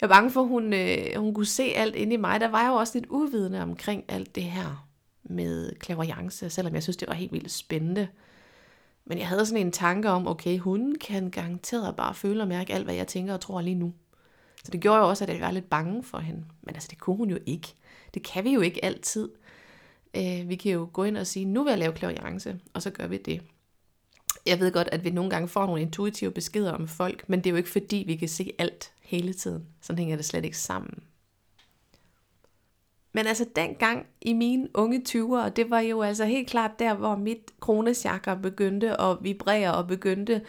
Jeg 0.00 0.08
var 0.08 0.14
bange 0.14 0.30
for, 0.30 0.42
at 0.42 0.48
hun, 0.48 0.72
øh, 0.72 1.16
hun 1.16 1.34
kunne 1.34 1.46
se 1.46 1.62
alt 1.62 1.94
inde 1.94 2.14
i 2.14 2.16
mig. 2.16 2.40
Der 2.40 2.48
var 2.48 2.62
jeg 2.62 2.68
jo 2.68 2.74
også 2.74 2.98
lidt 2.98 3.10
uvidende 3.10 3.62
omkring 3.62 4.04
alt 4.08 4.34
det 4.34 4.44
her 4.44 4.88
med 5.22 5.74
klaverjance, 5.74 6.50
selvom 6.50 6.74
jeg 6.74 6.82
synes, 6.82 6.96
det 6.96 7.08
var 7.08 7.14
helt 7.14 7.32
vildt 7.32 7.50
spændende. 7.50 8.08
Men 9.08 9.18
jeg 9.18 9.28
havde 9.28 9.46
sådan 9.46 9.66
en 9.66 9.72
tanke 9.72 10.08
om, 10.08 10.26
okay, 10.26 10.58
hun 10.58 10.96
kan 11.00 11.30
garanteret 11.30 11.96
bare 11.96 12.14
føle 12.14 12.42
og 12.42 12.48
mærke 12.48 12.74
alt, 12.74 12.84
hvad 12.84 12.94
jeg 12.94 13.06
tænker 13.06 13.34
og 13.34 13.40
tror 13.40 13.60
lige 13.60 13.74
nu. 13.74 13.92
Så 14.64 14.70
det 14.70 14.80
gjorde 14.80 14.98
jo 14.98 15.08
også, 15.08 15.24
at 15.24 15.30
jeg 15.30 15.40
var 15.40 15.50
lidt 15.50 15.70
bange 15.70 16.04
for 16.04 16.18
hende. 16.18 16.44
Men 16.62 16.74
altså, 16.74 16.88
det 16.90 16.98
kunne 16.98 17.16
hun 17.16 17.30
jo 17.30 17.38
ikke. 17.46 17.74
Det 18.14 18.22
kan 18.22 18.44
vi 18.44 18.50
jo 18.50 18.60
ikke 18.60 18.84
altid. 18.84 19.28
Øh, 20.16 20.48
vi 20.48 20.56
kan 20.56 20.72
jo 20.72 20.88
gå 20.92 21.04
ind 21.04 21.16
og 21.16 21.26
sige, 21.26 21.44
nu 21.44 21.62
vil 21.64 21.70
jeg 21.70 21.78
lave 21.78 21.92
klaviance, 21.92 22.60
og 22.74 22.82
så 22.82 22.90
gør 22.90 23.06
vi 23.06 23.16
det. 23.16 23.42
Jeg 24.46 24.60
ved 24.60 24.72
godt, 24.72 24.88
at 24.92 25.04
vi 25.04 25.10
nogle 25.10 25.30
gange 25.30 25.48
får 25.48 25.66
nogle 25.66 25.82
intuitive 25.82 26.30
beskeder 26.30 26.72
om 26.72 26.88
folk, 26.88 27.28
men 27.28 27.38
det 27.38 27.46
er 27.46 27.50
jo 27.50 27.56
ikke 27.56 27.68
fordi, 27.68 28.04
vi 28.06 28.16
kan 28.16 28.28
se 28.28 28.52
alt 28.58 28.92
hele 29.02 29.32
tiden. 29.32 29.66
Sådan 29.80 29.98
hænger 29.98 30.16
det 30.16 30.24
slet 30.24 30.44
ikke 30.44 30.58
sammen. 30.58 31.02
Men 33.18 33.26
altså 33.26 33.46
dengang 33.56 34.06
i 34.20 34.32
mine 34.32 34.68
unge 34.74 35.02
20'ere, 35.08 35.48
det 35.48 35.70
var 35.70 35.80
jo 35.80 36.02
altså 36.02 36.24
helt 36.24 36.48
klart 36.48 36.78
der, 36.78 36.94
hvor 36.94 37.16
mit 37.16 37.60
kronesjakker 37.60 38.34
begyndte 38.34 39.00
at 39.00 39.16
vibrere 39.20 39.74
og 39.74 39.86
begyndte 39.86 40.42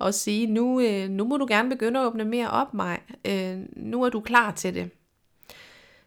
at 0.00 0.14
sige, 0.14 0.46
nu, 0.46 0.80
øh, 0.80 1.08
nu 1.08 1.24
må 1.24 1.36
du 1.36 1.46
gerne 1.48 1.68
begynde 1.68 2.00
at 2.00 2.06
åbne 2.06 2.24
mere 2.24 2.50
op 2.50 2.74
mig. 2.74 2.98
Øh, 3.24 3.58
nu 3.76 4.02
er 4.02 4.08
du 4.08 4.20
klar 4.20 4.52
til 4.52 4.74
det. 4.74 4.90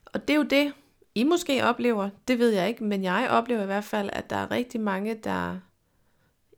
Og 0.05 0.27
det 0.27 0.33
er 0.33 0.38
jo 0.38 0.43
det, 0.43 0.74
I 1.15 1.24
måske 1.24 1.63
oplever. 1.63 2.09
Det 2.27 2.39
ved 2.39 2.50
jeg 2.50 2.67
ikke, 2.67 2.83
men 2.83 3.03
jeg 3.03 3.27
oplever 3.29 3.63
i 3.63 3.65
hvert 3.65 3.83
fald, 3.83 4.09
at 4.13 4.29
der 4.29 4.36
er 4.36 4.51
rigtig 4.51 4.81
mange, 4.81 5.15
der 5.15 5.57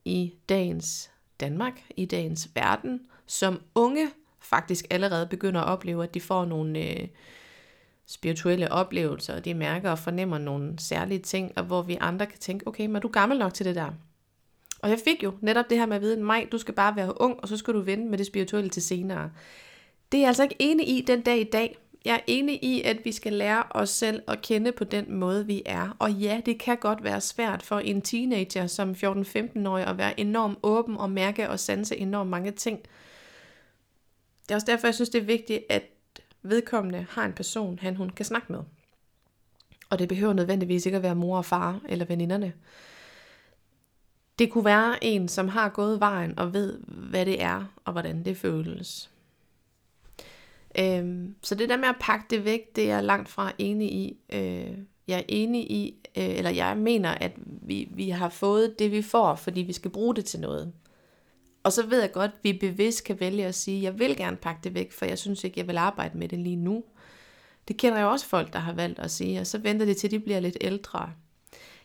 i 0.06 0.34
dagens 0.50 1.12
Danmark, 1.40 1.82
i 1.98 2.06
dagens 2.06 2.50
verden, 2.56 3.02
som 3.26 3.62
unge 3.76 4.08
faktisk 4.40 4.86
allerede 4.90 5.28
begynder 5.28 5.62
at 5.62 5.68
opleve, 5.68 6.04
at 6.04 6.14
de 6.14 6.22
får 6.22 6.46
nogle... 6.46 6.80
Øh, 6.80 7.08
spirituelle 8.10 8.72
oplevelser, 8.72 9.36
og 9.36 9.46
de 9.46 9.54
mærker 9.54 9.92
og 9.92 10.00
fornemmer 10.00 10.38
nogle 10.38 10.74
særlige 10.80 11.20
ting, 11.20 11.52
og 11.56 11.64
hvor 11.64 11.82
vi 11.82 11.98
andre 12.02 12.26
kan 12.26 12.40
tænke, 12.40 12.68
okay, 12.68 12.86
men 12.86 12.96
er 12.96 13.00
du 13.00 13.08
gammel 13.08 13.40
nok 13.40 13.54
til 13.54 13.66
det 13.66 13.76
der? 13.76 13.92
Og 14.80 14.90
jeg 14.90 15.00
fik 15.04 15.24
jo 15.24 15.34
netop 15.42 15.70
det 15.70 15.78
her 15.78 15.86
med 15.86 15.96
at 15.96 16.02
vide, 16.02 16.24
mig, 16.24 16.48
du 16.52 16.58
skal 16.58 16.74
bare 16.74 16.96
være 16.96 17.22
ung, 17.22 17.40
og 17.42 17.48
så 17.48 17.58
skal 17.58 17.74
du 17.74 17.80
vente 17.80 18.10
med 18.10 18.18
det 18.18 18.26
spirituelle 18.26 18.70
til 18.70 18.82
senere. 18.82 19.32
Det 20.12 20.18
er 20.18 20.22
jeg 20.22 20.28
altså 20.28 20.44
ikke 20.44 20.56
enig 20.60 20.90
i 20.90 21.02
den 21.02 21.22
dag 21.22 21.40
i 21.40 21.44
dag. 21.44 21.78
Jeg 22.06 22.16
er 22.16 22.20
enig 22.28 22.64
i, 22.64 22.82
at 22.82 22.98
vi 23.06 23.12
skal 23.12 23.34
lære 23.34 23.64
os 23.70 23.90
selv 23.90 24.22
at 24.28 24.42
kende 24.42 24.72
på 24.72 24.84
den 24.84 25.14
måde, 25.14 25.46
vi 25.46 25.62
er. 25.66 25.96
Og 26.00 26.12
ja, 26.12 26.42
det 26.46 26.60
kan 26.60 26.78
godt 26.78 27.04
være 27.04 27.22
svært 27.22 27.64
for 27.64 27.80
en 27.80 28.02
teenager 28.02 28.68
som 28.68 28.92
14-15-årig 28.92 29.86
at 29.86 29.98
være 29.98 30.20
enormt 30.20 30.58
åben 30.64 30.98
og 30.98 31.12
mærke 31.12 31.50
og 31.50 31.60
sanse 31.60 31.98
enormt 31.98 32.30
mange 32.30 32.52
ting. 32.52 32.80
Det 34.44 34.52
er 34.52 34.56
også 34.56 34.68
derfor, 34.72 34.88
jeg 34.88 34.96
synes, 34.96 35.10
det 35.10 35.22
er 35.22 35.26
vigtigt, 35.26 35.64
at 35.70 35.84
vedkommende 36.44 37.08
har 37.10 37.26
en 37.26 37.34
person, 37.34 37.80
han 37.80 37.96
hun 37.96 38.10
kan 38.10 38.26
snakke 38.26 38.52
med. 38.52 38.60
Og 39.90 40.00
det 40.00 40.10
behøver 40.10 40.34
nødvendigvis 40.34 40.86
ikke 40.86 40.96
at 40.96 41.04
være 41.04 41.16
mor 41.16 41.38
og 41.38 41.46
far 41.46 41.80
eller 41.90 42.06
veninderne. 42.06 42.54
Det 44.40 44.52
kunne 44.52 44.66
være 44.66 45.04
en, 45.04 45.28
som 45.28 45.48
har 45.48 45.70
gået 45.70 46.00
vejen 46.00 46.40
og 46.40 46.54
ved, 46.54 46.80
hvad 46.88 47.26
det 47.26 47.42
er 47.42 47.66
og 47.86 47.92
hvordan 47.92 48.26
det 48.26 48.38
føles. 48.38 49.10
Øhm, 50.80 51.36
så 51.42 51.56
det 51.56 51.70
der 51.70 51.78
med 51.78 51.88
at 51.88 51.96
pakke 52.00 52.26
det 52.30 52.46
væk, 52.46 52.76
det 52.76 52.84
er 52.84 52.96
jeg 52.96 53.04
langt 53.04 53.30
fra 53.30 53.52
enig 53.58 53.92
i. 53.92 54.18
Øh, 54.34 54.78
jeg 55.08 55.20
er 55.20 55.24
enig 55.28 55.72
i, 55.72 55.96
øh, 56.18 56.38
eller 56.38 56.52
jeg 56.52 56.78
mener, 56.78 57.10
at 57.10 57.32
vi, 57.46 57.90
vi 57.92 58.10
har 58.10 58.30
fået 58.30 58.80
det, 58.80 58.92
vi 58.92 59.02
får, 59.02 59.36
fordi 59.36 59.62
vi 59.62 59.74
skal 59.74 59.92
bruge 59.92 60.16
det 60.16 60.26
til 60.26 60.40
noget. 60.40 60.74
Og 61.64 61.72
så 61.72 61.86
ved 61.86 62.02
jeg 62.02 62.12
godt, 62.12 62.32
at 62.32 62.38
vi 62.44 62.54
bevidst 62.54 63.04
kan 63.04 63.20
vælge 63.20 63.46
at 63.46 63.56
sige, 63.56 63.84
jeg 63.84 64.00
vil 64.00 64.18
gerne 64.18 64.38
pakke 64.38 64.62
det 64.64 64.74
væk, 64.74 64.92
for 64.92 65.06
jeg 65.06 65.18
synes 65.18 65.44
ikke, 65.44 65.60
jeg 65.60 65.68
vil 65.68 65.78
arbejde 65.78 66.18
med 66.18 66.30
det 66.30 66.40
lige 66.40 66.56
nu. 66.56 66.84
Det 67.68 67.78
kender 67.78 67.98
jeg 67.98 68.08
også 68.08 68.26
folk, 68.26 68.54
der 68.54 68.60
har 68.60 68.74
valgt 68.74 69.00
at 69.00 69.12
sige, 69.12 69.40
og 69.40 69.48
så 69.48 69.58
venter 69.58 69.86
det 69.86 69.98
til, 69.98 70.12
de 70.12 70.20
bliver 70.20 70.40
lidt 70.40 70.58
ældre. 70.62 71.12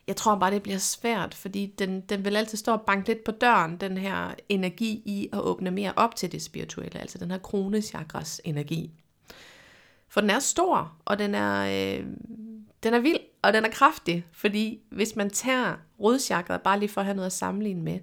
Jeg 0.06 0.16
tror 0.16 0.38
bare, 0.38 0.50
det 0.50 0.62
bliver 0.62 0.78
svært, 0.78 1.34
fordi 1.34 1.74
den, 1.78 2.00
den 2.00 2.24
vil 2.24 2.36
altid 2.36 2.58
stå 2.58 2.72
og 2.72 2.80
banke 2.80 3.08
lidt 3.08 3.24
på 3.24 3.30
døren, 3.32 3.76
den 3.76 3.98
her 3.98 4.34
energi 4.48 5.02
i 5.04 5.28
at 5.32 5.40
åbne 5.40 5.70
mere 5.70 5.92
op 5.96 6.16
til 6.16 6.32
det 6.32 6.42
spirituelle, 6.42 7.00
altså 7.00 7.18
den 7.18 7.30
her 7.30 7.38
kronechakras 7.38 8.40
energi. 8.44 8.90
For 10.08 10.20
den 10.20 10.30
er 10.30 10.38
stor, 10.38 10.96
og 11.04 11.18
den 11.18 11.34
er, 11.34 11.62
øh, 11.64 12.06
den 12.82 12.94
er 12.94 12.98
vild, 12.98 13.20
og 13.42 13.52
den 13.52 13.64
er 13.64 13.70
kraftig, 13.70 14.26
fordi 14.32 14.80
hvis 14.90 15.16
man 15.16 15.30
tager 15.30 15.76
rødchakret, 16.00 16.62
bare 16.62 16.78
lige 16.78 16.88
for 16.88 17.00
at 17.00 17.04
have 17.04 17.16
noget 17.16 17.26
at 17.26 17.32
sammenligne 17.32 17.82
med, 17.82 17.98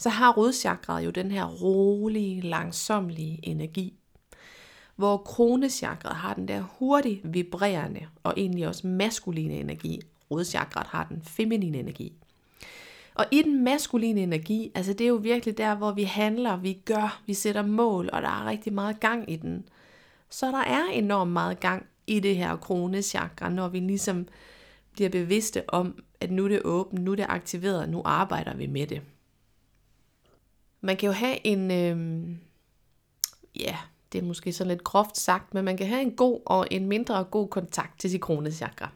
så 0.00 0.08
har 0.08 0.32
rodchakraet 0.32 1.04
jo 1.04 1.10
den 1.10 1.30
her 1.30 1.44
rolige, 1.44 2.40
langsomlige 2.40 3.40
energi. 3.42 3.94
Hvor 4.96 5.16
kronechakraet 5.16 6.16
har 6.16 6.34
den 6.34 6.48
der 6.48 6.60
hurtigt 6.78 7.20
vibrerende 7.34 8.00
og 8.22 8.34
egentlig 8.36 8.68
også 8.68 8.86
maskuline 8.86 9.54
energi. 9.54 10.00
Rodchakraet 10.30 10.86
har 10.86 11.04
den 11.04 11.22
feminine 11.22 11.78
energi. 11.78 12.12
Og 13.14 13.26
i 13.30 13.42
den 13.42 13.64
maskuline 13.64 14.20
energi, 14.20 14.72
altså 14.74 14.92
det 14.92 15.04
er 15.04 15.08
jo 15.08 15.14
virkelig 15.14 15.58
der, 15.58 15.74
hvor 15.74 15.92
vi 15.92 16.04
handler, 16.04 16.56
vi 16.56 16.72
gør, 16.72 17.22
vi 17.26 17.34
sætter 17.34 17.62
mål, 17.62 18.10
og 18.12 18.22
der 18.22 18.28
er 18.28 18.46
rigtig 18.46 18.72
meget 18.72 19.00
gang 19.00 19.30
i 19.30 19.36
den. 19.36 19.64
Så 20.30 20.46
der 20.46 20.64
er 20.64 20.84
enormt 20.92 21.32
meget 21.32 21.60
gang 21.60 21.86
i 22.06 22.20
det 22.20 22.36
her 22.36 22.56
kronechakra, 22.56 23.48
når 23.48 23.68
vi 23.68 23.80
ligesom 23.80 24.28
bliver 24.92 25.10
bevidste 25.10 25.70
om, 25.70 26.02
at 26.20 26.30
nu 26.30 26.44
er 26.44 26.48
det 26.48 26.62
åbent, 26.64 27.02
nu 27.02 27.12
er 27.12 27.16
det 27.16 27.26
aktiveret, 27.28 27.88
nu 27.88 28.02
arbejder 28.04 28.56
vi 28.56 28.66
med 28.66 28.86
det. 28.86 29.02
Man 30.80 30.96
kan 30.96 31.06
jo 31.06 31.12
have 31.12 31.46
en, 31.46 31.70
øh, 31.70 32.28
ja, 33.60 33.76
det 34.12 34.18
er 34.18 34.22
måske 34.22 34.52
så 34.52 34.64
lidt 34.64 34.84
groft 34.84 35.16
sagt, 35.16 35.54
men 35.54 35.64
man 35.64 35.76
kan 35.76 35.86
have 35.86 36.02
en 36.02 36.16
god 36.16 36.40
og 36.46 36.66
en 36.70 36.86
mindre 36.86 37.24
god 37.24 37.48
kontakt 37.48 38.00
til 38.00 38.10
sit 38.10 38.20
kronechakra. 38.20 38.90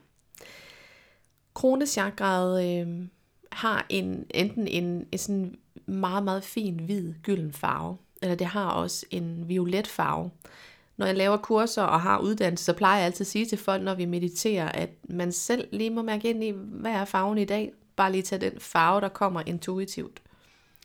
Kronechakraet 1.53 2.81
øh, 2.81 3.07
har 3.51 3.85
en, 3.89 4.25
enten 4.29 4.67
en, 4.67 5.07
en 5.11 5.17
sådan 5.17 5.57
meget, 5.85 6.23
meget 6.23 6.43
fin 6.43 6.79
hvid 6.79 7.13
gylden 7.23 7.53
farve, 7.53 7.97
eller 8.21 8.35
det 8.35 8.47
har 8.47 8.69
også 8.69 9.05
en 9.11 9.49
violet 9.49 9.87
farve. 9.87 10.31
Når 10.97 11.05
jeg 11.05 11.15
laver 11.15 11.37
kurser 11.37 11.83
og 11.83 12.01
har 12.01 12.19
uddannelse, 12.19 12.65
så 12.65 12.73
plejer 12.73 12.97
jeg 12.97 13.05
altid 13.05 13.23
at 13.23 13.27
sige 13.27 13.45
til 13.45 13.57
folk, 13.57 13.83
når 13.83 13.95
vi 13.95 14.05
mediterer, 14.05 14.69
at 14.69 14.89
man 15.09 15.31
selv 15.31 15.67
lige 15.71 15.89
må 15.89 16.01
mærke 16.01 16.29
ind 16.29 16.43
i, 16.43 16.53
hvad 16.55 16.91
er 16.91 17.05
farven 17.05 17.37
i 17.37 17.45
dag? 17.45 17.71
Bare 17.95 18.11
lige 18.11 18.21
tage 18.21 18.49
den 18.49 18.59
farve, 18.59 19.01
der 19.01 19.09
kommer 19.09 19.41
intuitivt. 19.45 20.21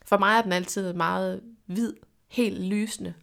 For 0.06 0.18
mig 0.18 0.38
er 0.38 0.42
den 0.42 0.52
altid 0.52 0.92
meget 0.92 1.40
hvid, 1.66 1.92
helt 2.28 2.60
lysende, 2.60 3.14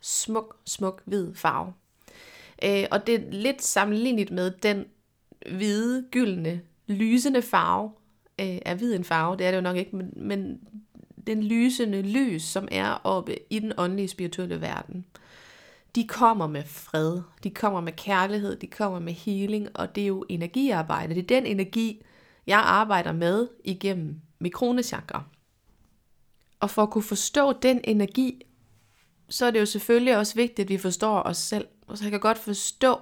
smuk, 0.00 0.56
smuk 0.66 1.02
hvid 1.04 1.34
farve. 1.34 1.72
Øh, 2.64 2.84
og 2.90 3.06
det 3.06 3.14
er 3.14 3.30
lidt 3.30 3.62
sammenlignet 3.62 4.30
med 4.30 4.50
den 4.50 4.84
hvide, 5.50 6.04
gyldne, 6.10 6.60
lysende 6.86 7.42
farve 7.42 7.92
øh, 8.40 8.58
er 8.62 8.74
hvid 8.74 8.94
en 8.94 9.04
farve, 9.04 9.36
det 9.36 9.46
er 9.46 9.50
det 9.50 9.56
jo 9.56 9.62
nok 9.62 9.76
ikke, 9.76 9.96
men, 9.96 10.12
men 10.16 10.60
den 11.26 11.42
lysende 11.42 12.02
lys, 12.02 12.42
som 12.42 12.68
er 12.70 13.00
oppe 13.04 13.36
i 13.50 13.58
den 13.58 13.72
åndelige 13.78 14.08
spirituelle 14.08 14.60
verden, 14.60 15.04
de 15.94 16.06
kommer 16.06 16.46
med 16.46 16.64
fred, 16.64 17.20
de 17.44 17.50
kommer 17.50 17.80
med 17.80 17.92
kærlighed, 17.92 18.56
de 18.56 18.66
kommer 18.66 18.98
med 18.98 19.12
healing, 19.12 19.68
og 19.74 19.94
det 19.94 20.02
er 20.02 20.06
jo 20.06 20.24
energiarbejde. 20.28 21.14
Det 21.14 21.22
er 21.22 21.40
den 21.40 21.46
energi, 21.46 22.02
jeg 22.46 22.58
arbejder 22.58 23.12
med 23.12 23.48
igennem 23.64 24.20
mikronechakra. 24.38 25.24
Og 26.62 26.70
for 26.70 26.82
at 26.82 26.90
kunne 26.90 27.04
forstå 27.04 27.52
den 27.52 27.80
energi, 27.84 28.46
så 29.28 29.46
er 29.46 29.50
det 29.50 29.60
jo 29.60 29.66
selvfølgelig 29.66 30.16
også 30.16 30.34
vigtigt, 30.34 30.66
at 30.66 30.68
vi 30.68 30.78
forstår 30.78 31.22
os 31.22 31.36
selv. 31.36 31.68
Og 31.86 31.98
så 31.98 32.04
jeg 32.04 32.10
kan 32.10 32.20
godt 32.20 32.38
forstå, 32.38 33.00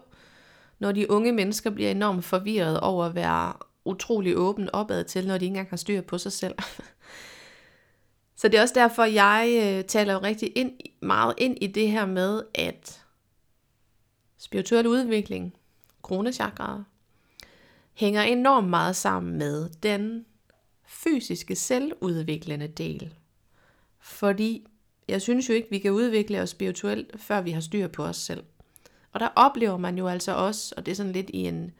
når 0.79 0.93
de 0.93 1.11
unge 1.11 1.33
mennesker 1.33 1.71
bliver 1.71 1.91
enormt 1.91 2.25
forvirret 2.25 2.81
over 2.81 3.05
at 3.05 3.15
være 3.15 3.53
utrolig 3.85 4.37
åben 4.37 4.71
opad 4.73 5.05
til, 5.05 5.27
når 5.27 5.39
de 5.39 5.45
ikke 5.45 5.47
engang 5.47 5.71
har 5.71 5.77
styr 5.77 6.01
på 6.01 6.19
sig 6.19 6.33
selv. 6.33 6.55
så 8.37 8.49
det 8.49 8.59
er 8.59 8.63
også 8.63 8.75
derfor, 8.75 9.05
jeg 9.05 9.61
øh, 9.63 9.85
taler 9.85 10.13
jo 10.13 10.19
rigtig 10.19 10.53
ind, 10.57 10.73
meget 11.03 11.35
ind 11.39 11.57
i 11.61 11.67
det 11.67 11.91
her 11.91 12.07
med, 12.07 12.43
at 12.55 13.05
spirituel 14.39 14.87
udvikling, 14.87 15.55
kronechakra, 16.03 16.85
hænger 17.93 18.23
enormt 18.23 18.69
meget 18.69 18.97
sammen 18.97 19.39
med 19.39 19.71
den 19.83 20.27
fysiske 20.85 21.57
selvudviklende 21.57 22.69
del. 22.69 23.15
Fordi 24.01 24.67
jeg 25.09 25.23
synes 25.23 25.49
jo 25.49 25.55
ikke, 25.55 25.71
vi 25.71 25.79
kan 25.79 25.93
udvikle 25.93 26.41
os 26.41 26.51
spirituelt, 26.51 27.21
før 27.21 27.41
vi 27.41 27.51
har 27.51 27.61
styr 27.61 27.89
på 27.89 28.05
os 28.05 28.17
selv. 28.17 28.45
Og 29.13 29.21
der 29.21 29.29
oplever 29.37 29.77
man 29.77 29.99
jo 29.99 30.09
altså 30.09 30.35
også, 30.35 30.75
og 30.77 30.87
det 30.87 30.93
er 30.93 30.97
sådan 30.97 31.13
lidt 31.13 31.31
i 31.31 31.39
en 31.39 31.71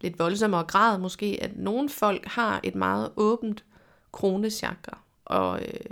lidt 0.00 0.18
voldsommere 0.18 0.64
grad 0.64 0.98
måske, 0.98 1.38
at 1.42 1.56
nogle 1.56 1.88
folk 1.88 2.26
har 2.26 2.60
et 2.62 2.74
meget 2.74 3.12
åbent 3.16 3.64
kronechakra, 4.12 4.98
og 5.24 5.60
øh, 5.60 5.90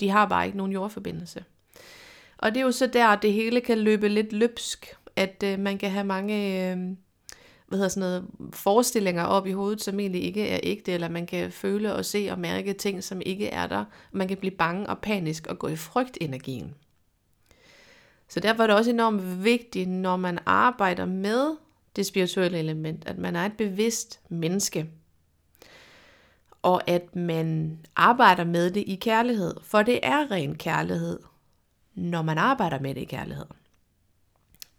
de 0.00 0.08
har 0.08 0.26
bare 0.26 0.46
ikke 0.46 0.58
nogen 0.58 0.72
jordforbindelse. 0.72 1.44
Og 2.38 2.54
det 2.54 2.60
er 2.60 2.64
jo 2.64 2.72
så 2.72 2.86
der, 2.86 3.16
det 3.16 3.32
hele 3.32 3.60
kan 3.60 3.78
løbe 3.78 4.08
lidt 4.08 4.32
løbsk, 4.32 4.96
at 5.16 5.42
øh, 5.44 5.58
man 5.58 5.78
kan 5.78 5.90
have 5.90 6.04
mange 6.04 6.70
øh, 6.72 6.96
hvad 7.68 7.78
hedder 7.78 7.88
sådan 7.88 8.00
noget, 8.00 8.54
forestillinger 8.54 9.24
op 9.24 9.46
i 9.46 9.52
hovedet, 9.52 9.82
som 9.82 10.00
egentlig 10.00 10.24
ikke 10.24 10.48
er 10.48 10.60
ægte, 10.62 10.92
eller 10.92 11.08
man 11.08 11.26
kan 11.26 11.52
føle 11.52 11.94
og 11.94 12.04
se 12.04 12.28
og 12.30 12.38
mærke 12.38 12.72
ting, 12.72 13.04
som 13.04 13.22
ikke 13.26 13.48
er 13.48 13.66
der. 13.66 13.84
Man 14.12 14.28
kan 14.28 14.36
blive 14.36 14.50
bange 14.50 14.88
og 14.88 14.98
panisk 14.98 15.46
og 15.46 15.58
gå 15.58 15.68
i 15.68 15.76
frygtenergien. 15.76 16.74
Så 18.28 18.40
derfor 18.40 18.62
er 18.62 18.66
det 18.66 18.76
også 18.76 18.90
enormt 18.90 19.44
vigtigt, 19.44 19.88
når 19.88 20.16
man 20.16 20.38
arbejder 20.46 21.04
med 21.04 21.56
det 21.96 22.06
spirituelle 22.06 22.58
element, 22.58 23.06
at 23.06 23.18
man 23.18 23.36
er 23.36 23.46
et 23.46 23.56
bevidst 23.58 24.20
menneske. 24.28 24.90
Og 26.62 26.90
at 26.90 27.16
man 27.16 27.78
arbejder 27.96 28.44
med 28.44 28.70
det 28.70 28.84
i 28.86 28.94
kærlighed, 28.94 29.54
for 29.62 29.82
det 29.82 30.00
er 30.02 30.30
ren 30.30 30.54
kærlighed, 30.54 31.18
når 31.94 32.22
man 32.22 32.38
arbejder 32.38 32.80
med 32.80 32.94
det 32.94 33.00
i 33.00 33.04
kærlighed. 33.04 33.46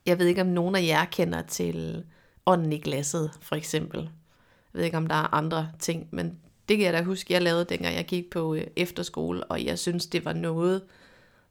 Jeg 0.06 0.20
ved 0.20 0.26
ikke, 0.26 0.42
om 0.42 0.48
nogen 0.48 0.76
af 0.76 0.82
jer 0.82 1.06
kender 1.06 1.42
til 1.42 2.06
ånden 2.48 2.74
i 2.74 2.80
glasset, 2.80 3.32
for 3.42 3.56
eksempel. 3.56 4.00
Jeg 4.00 4.80
ved 4.80 4.84
ikke, 4.84 4.98
om 4.98 5.08
der 5.08 5.16
er 5.16 5.34
andre 5.34 5.70
ting, 5.80 6.08
men 6.12 6.38
det 6.70 6.78
kan 6.78 6.86
jeg 6.86 6.94
da 6.94 7.02
huske, 7.02 7.34
jeg 7.34 7.42
lavede, 7.42 7.66
dengang 7.66 7.96
jeg 7.96 8.06
gik 8.06 8.30
på 8.30 8.56
øh, 8.56 8.64
efterskole, 8.76 9.44
og 9.44 9.66
jeg 9.66 9.80
synes, 9.80 10.06
det 10.06 10.26
var 10.26 10.34
noget 10.34 10.82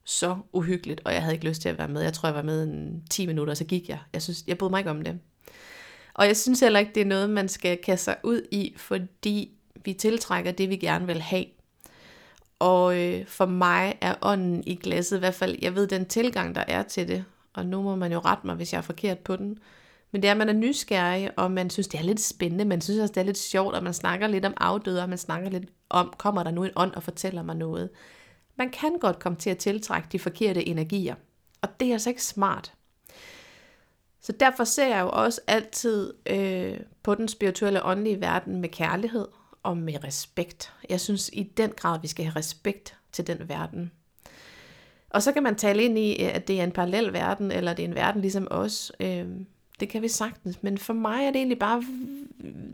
så 0.04 0.36
uhyggeligt, 0.52 1.00
og 1.04 1.12
jeg 1.12 1.22
havde 1.22 1.34
ikke 1.34 1.48
lyst 1.48 1.62
til 1.62 1.68
at 1.68 1.78
være 1.78 1.88
med. 1.88 2.02
Jeg 2.02 2.12
tror, 2.12 2.28
jeg 2.28 2.36
var 2.36 2.42
med 2.42 2.62
en 2.62 3.02
10 3.10 3.26
minutter, 3.26 3.50
og 3.50 3.56
så 3.56 3.64
gik 3.64 3.88
jeg. 3.88 3.98
Jeg, 4.12 4.22
synes, 4.22 4.44
jeg 4.46 4.58
boede 4.58 4.70
mig 4.70 4.78
ikke 4.78 4.90
om 4.90 5.02
det. 5.02 5.18
Og 6.14 6.26
jeg 6.26 6.36
synes 6.36 6.60
heller 6.60 6.78
ikke, 6.78 6.92
det 6.94 7.00
er 7.00 7.06
noget, 7.06 7.30
man 7.30 7.48
skal 7.48 7.76
kaste 7.76 8.04
sig 8.04 8.16
ud 8.22 8.42
i, 8.50 8.74
fordi 8.76 9.50
vi 9.84 9.92
tiltrækker 9.92 10.52
det, 10.52 10.68
vi 10.68 10.76
gerne 10.76 11.06
vil 11.06 11.20
have. 11.20 11.44
Og 12.58 12.98
øh, 12.98 13.26
for 13.26 13.46
mig 13.46 13.98
er 14.00 14.14
ånden 14.22 14.62
i 14.66 14.74
glasset, 14.74 15.16
i 15.16 15.18
hvert 15.18 15.34
fald, 15.34 15.58
jeg 15.62 15.74
ved 15.74 15.86
den 15.86 16.06
tilgang, 16.06 16.54
der 16.54 16.64
er 16.68 16.82
til 16.82 17.08
det, 17.08 17.24
og 17.52 17.66
nu 17.66 17.82
må 17.82 17.96
man 17.96 18.12
jo 18.12 18.18
rette 18.18 18.46
mig, 18.46 18.56
hvis 18.56 18.72
jeg 18.72 18.78
er 18.78 18.82
forkert 18.82 19.18
på 19.18 19.36
den, 19.36 19.58
men 20.16 20.22
det 20.22 20.28
er, 20.28 20.32
at 20.32 20.38
man 20.38 20.48
er 20.48 20.52
nysgerrig, 20.52 21.30
og 21.38 21.50
man 21.50 21.70
synes, 21.70 21.88
det 21.88 22.00
er 22.00 22.04
lidt 22.04 22.20
spændende, 22.20 22.64
man 22.64 22.80
synes 22.80 23.00
også, 23.00 23.12
det 23.12 23.20
er 23.20 23.24
lidt 23.24 23.38
sjovt, 23.38 23.74
og 23.74 23.84
man 23.84 23.94
snakker 23.94 24.26
lidt 24.26 24.44
om 24.44 24.54
afdøde, 24.56 25.02
og 25.02 25.08
man 25.08 25.18
snakker 25.18 25.50
lidt 25.50 25.64
om, 25.88 26.12
kommer 26.18 26.42
der 26.42 26.50
nu 26.50 26.64
en 26.64 26.70
ånd 26.76 26.92
og 26.94 27.02
fortæller 27.02 27.42
mig 27.42 27.56
noget. 27.56 27.90
Man 28.56 28.70
kan 28.70 28.98
godt 28.98 29.18
komme 29.18 29.38
til 29.38 29.50
at 29.50 29.58
tiltrække 29.58 30.08
de 30.12 30.18
forkerte 30.18 30.68
energier, 30.68 31.14
og 31.62 31.68
det 31.80 31.88
er 31.88 31.92
altså 31.92 32.10
ikke 32.10 32.24
smart. 32.24 32.72
Så 34.20 34.32
derfor 34.32 34.64
ser 34.64 34.86
jeg 34.86 35.02
jo 35.02 35.10
også 35.10 35.40
altid 35.46 36.14
øh, 36.26 36.80
på 37.02 37.14
den 37.14 37.28
spirituelle 37.28 37.84
åndelige 37.84 38.20
verden 38.20 38.60
med 38.60 38.68
kærlighed 38.68 39.28
og 39.62 39.76
med 39.76 40.04
respekt. 40.04 40.72
Jeg 40.88 41.00
synes 41.00 41.30
i 41.32 41.42
den 41.42 41.70
grad, 41.76 42.00
vi 42.00 42.08
skal 42.08 42.24
have 42.24 42.36
respekt 42.36 42.96
til 43.12 43.26
den 43.26 43.48
verden. 43.48 43.92
Og 45.10 45.22
så 45.22 45.32
kan 45.32 45.42
man 45.42 45.56
tale 45.56 45.82
ind 45.82 45.98
i, 45.98 46.22
at 46.22 46.48
det 46.48 46.60
er 46.60 46.64
en 46.64 46.72
parallel 46.72 47.12
verden, 47.12 47.52
eller 47.52 47.74
det 47.74 47.84
er 47.84 47.88
en 47.88 47.94
verden 47.94 48.20
ligesom 48.20 48.48
os. 48.50 48.92
Øh, 49.00 49.26
det 49.80 49.88
kan 49.88 50.02
vi 50.02 50.08
sagtens, 50.08 50.62
men 50.62 50.78
for 50.78 50.92
mig 50.92 51.24
er 51.26 51.30
det 51.30 51.36
egentlig 51.36 51.58
bare 51.58 51.84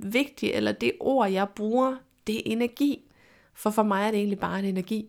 vigtigt, 0.03 0.55
eller 0.55 0.73
det 0.73 0.93
ord, 1.01 1.31
jeg 1.31 1.49
bruger, 1.49 1.97
det 2.27 2.37
er 2.37 2.43
energi. 2.45 3.05
For 3.55 3.71
for 3.71 3.83
mig 3.83 4.07
er 4.07 4.11
det 4.11 4.19
egentlig 4.19 4.39
bare 4.39 4.59
en 4.59 4.65
energi. 4.65 5.09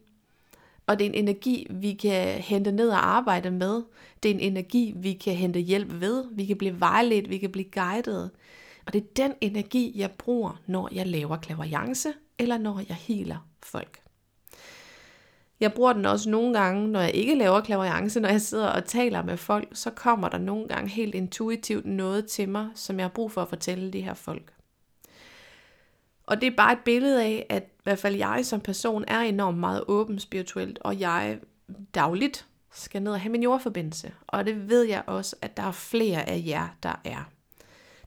Og 0.87 0.99
det 0.99 1.05
er 1.05 1.09
en 1.09 1.15
energi, 1.15 1.67
vi 1.69 1.93
kan 1.93 2.41
hente 2.41 2.71
ned 2.71 2.89
og 2.89 3.05
arbejde 3.07 3.51
med. 3.51 3.83
Det 4.23 4.31
er 4.31 4.35
en 4.35 4.39
energi, 4.39 4.93
vi 4.95 5.13
kan 5.13 5.35
hente 5.35 5.59
hjælp 5.59 6.01
ved. 6.01 6.25
Vi 6.31 6.45
kan 6.45 6.57
blive 6.57 6.79
vejledt, 6.79 7.29
vi 7.29 7.37
kan 7.37 7.51
blive 7.51 7.71
guidet. 7.71 8.31
Og 8.85 8.93
det 8.93 9.01
er 9.01 9.05
den 9.15 9.33
energi, 9.41 9.91
jeg 9.95 10.11
bruger, 10.11 10.61
når 10.65 10.89
jeg 10.91 11.07
laver 11.07 11.37
klaverjance, 11.37 12.13
eller 12.39 12.57
når 12.57 12.81
jeg 12.89 12.95
healer 12.95 13.47
folk. 13.63 14.02
Jeg 15.63 15.73
bruger 15.73 15.93
den 15.93 16.05
også 16.05 16.29
nogle 16.29 16.59
gange, 16.59 16.87
når 16.87 17.01
jeg 17.01 17.15
ikke 17.15 17.35
laver 17.35 17.61
klaverance, 17.61 18.19
når 18.19 18.29
jeg 18.29 18.41
sidder 18.41 18.67
og 18.67 18.85
taler 18.85 19.23
med 19.23 19.37
folk, 19.37 19.67
så 19.73 19.89
kommer 19.89 20.29
der 20.29 20.37
nogle 20.37 20.67
gange 20.67 20.89
helt 20.89 21.15
intuitivt 21.15 21.85
noget 21.85 22.25
til 22.25 22.49
mig, 22.49 22.69
som 22.75 22.97
jeg 22.97 23.03
har 23.03 23.09
brug 23.09 23.31
for 23.31 23.41
at 23.41 23.49
fortælle 23.49 23.93
de 23.93 24.01
her 24.01 24.13
folk. 24.13 24.53
Og 26.23 26.41
det 26.41 26.47
er 26.47 26.55
bare 26.57 26.73
et 26.73 26.79
billede 26.85 27.23
af, 27.23 27.45
at 27.49 27.63
i 27.63 27.81
hvert 27.83 27.99
fald 27.99 28.15
jeg 28.15 28.45
som 28.45 28.61
person 28.61 29.03
er 29.07 29.19
enormt 29.19 29.57
meget 29.57 29.83
åben 29.87 30.19
spirituelt, 30.19 30.79
og 30.81 30.99
jeg 30.99 31.39
dagligt 31.95 32.47
skal 32.71 33.01
ned 33.01 33.11
og 33.11 33.21
have 33.21 33.31
min 33.31 33.43
jordforbindelse. 33.43 34.11
Og 34.27 34.45
det 34.45 34.69
ved 34.69 34.83
jeg 34.83 35.03
også, 35.07 35.35
at 35.41 35.57
der 35.57 35.63
er 35.63 35.71
flere 35.71 36.29
af 36.29 36.43
jer, 36.45 36.67
der 36.83 37.01
er. 37.03 37.29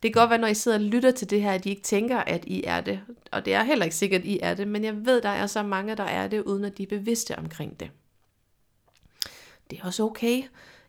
Det 0.07 0.13
kan 0.13 0.21
godt 0.21 0.31
være, 0.31 0.39
når 0.39 0.49
I 0.49 0.55
sidder 0.55 0.79
og 0.79 0.85
lytter 0.85 1.11
til 1.11 1.31
det 1.31 1.43
her, 1.43 1.53
at 1.53 1.67
I 1.67 1.71
ikke 1.71 1.83
tænker, 1.83 2.19
at 2.19 2.45
I 2.45 2.65
er 2.65 2.81
det. 2.81 3.01
Og 3.33 3.45
det 3.45 3.55
er 3.55 3.63
heller 3.63 3.85
ikke 3.85 3.97
sikkert, 3.97 4.21
at 4.21 4.27
I 4.27 4.39
er 4.43 4.55
det, 4.55 4.69
men 4.69 4.85
jeg 4.85 5.07
ved, 5.07 5.23
der 5.23 5.29
er 5.29 5.47
så 5.47 5.63
mange, 5.63 5.95
der 5.95 6.05
er 6.05 6.29
det, 6.29 6.43
uden 6.43 6.65
at 6.65 6.79
de 6.79 6.83
er 6.83 6.87
bevidste 6.87 7.39
omkring 7.39 7.81
det. 7.81 7.91
Det 9.71 9.79
er 9.79 9.85
også 9.85 10.03
okay. 10.03 10.43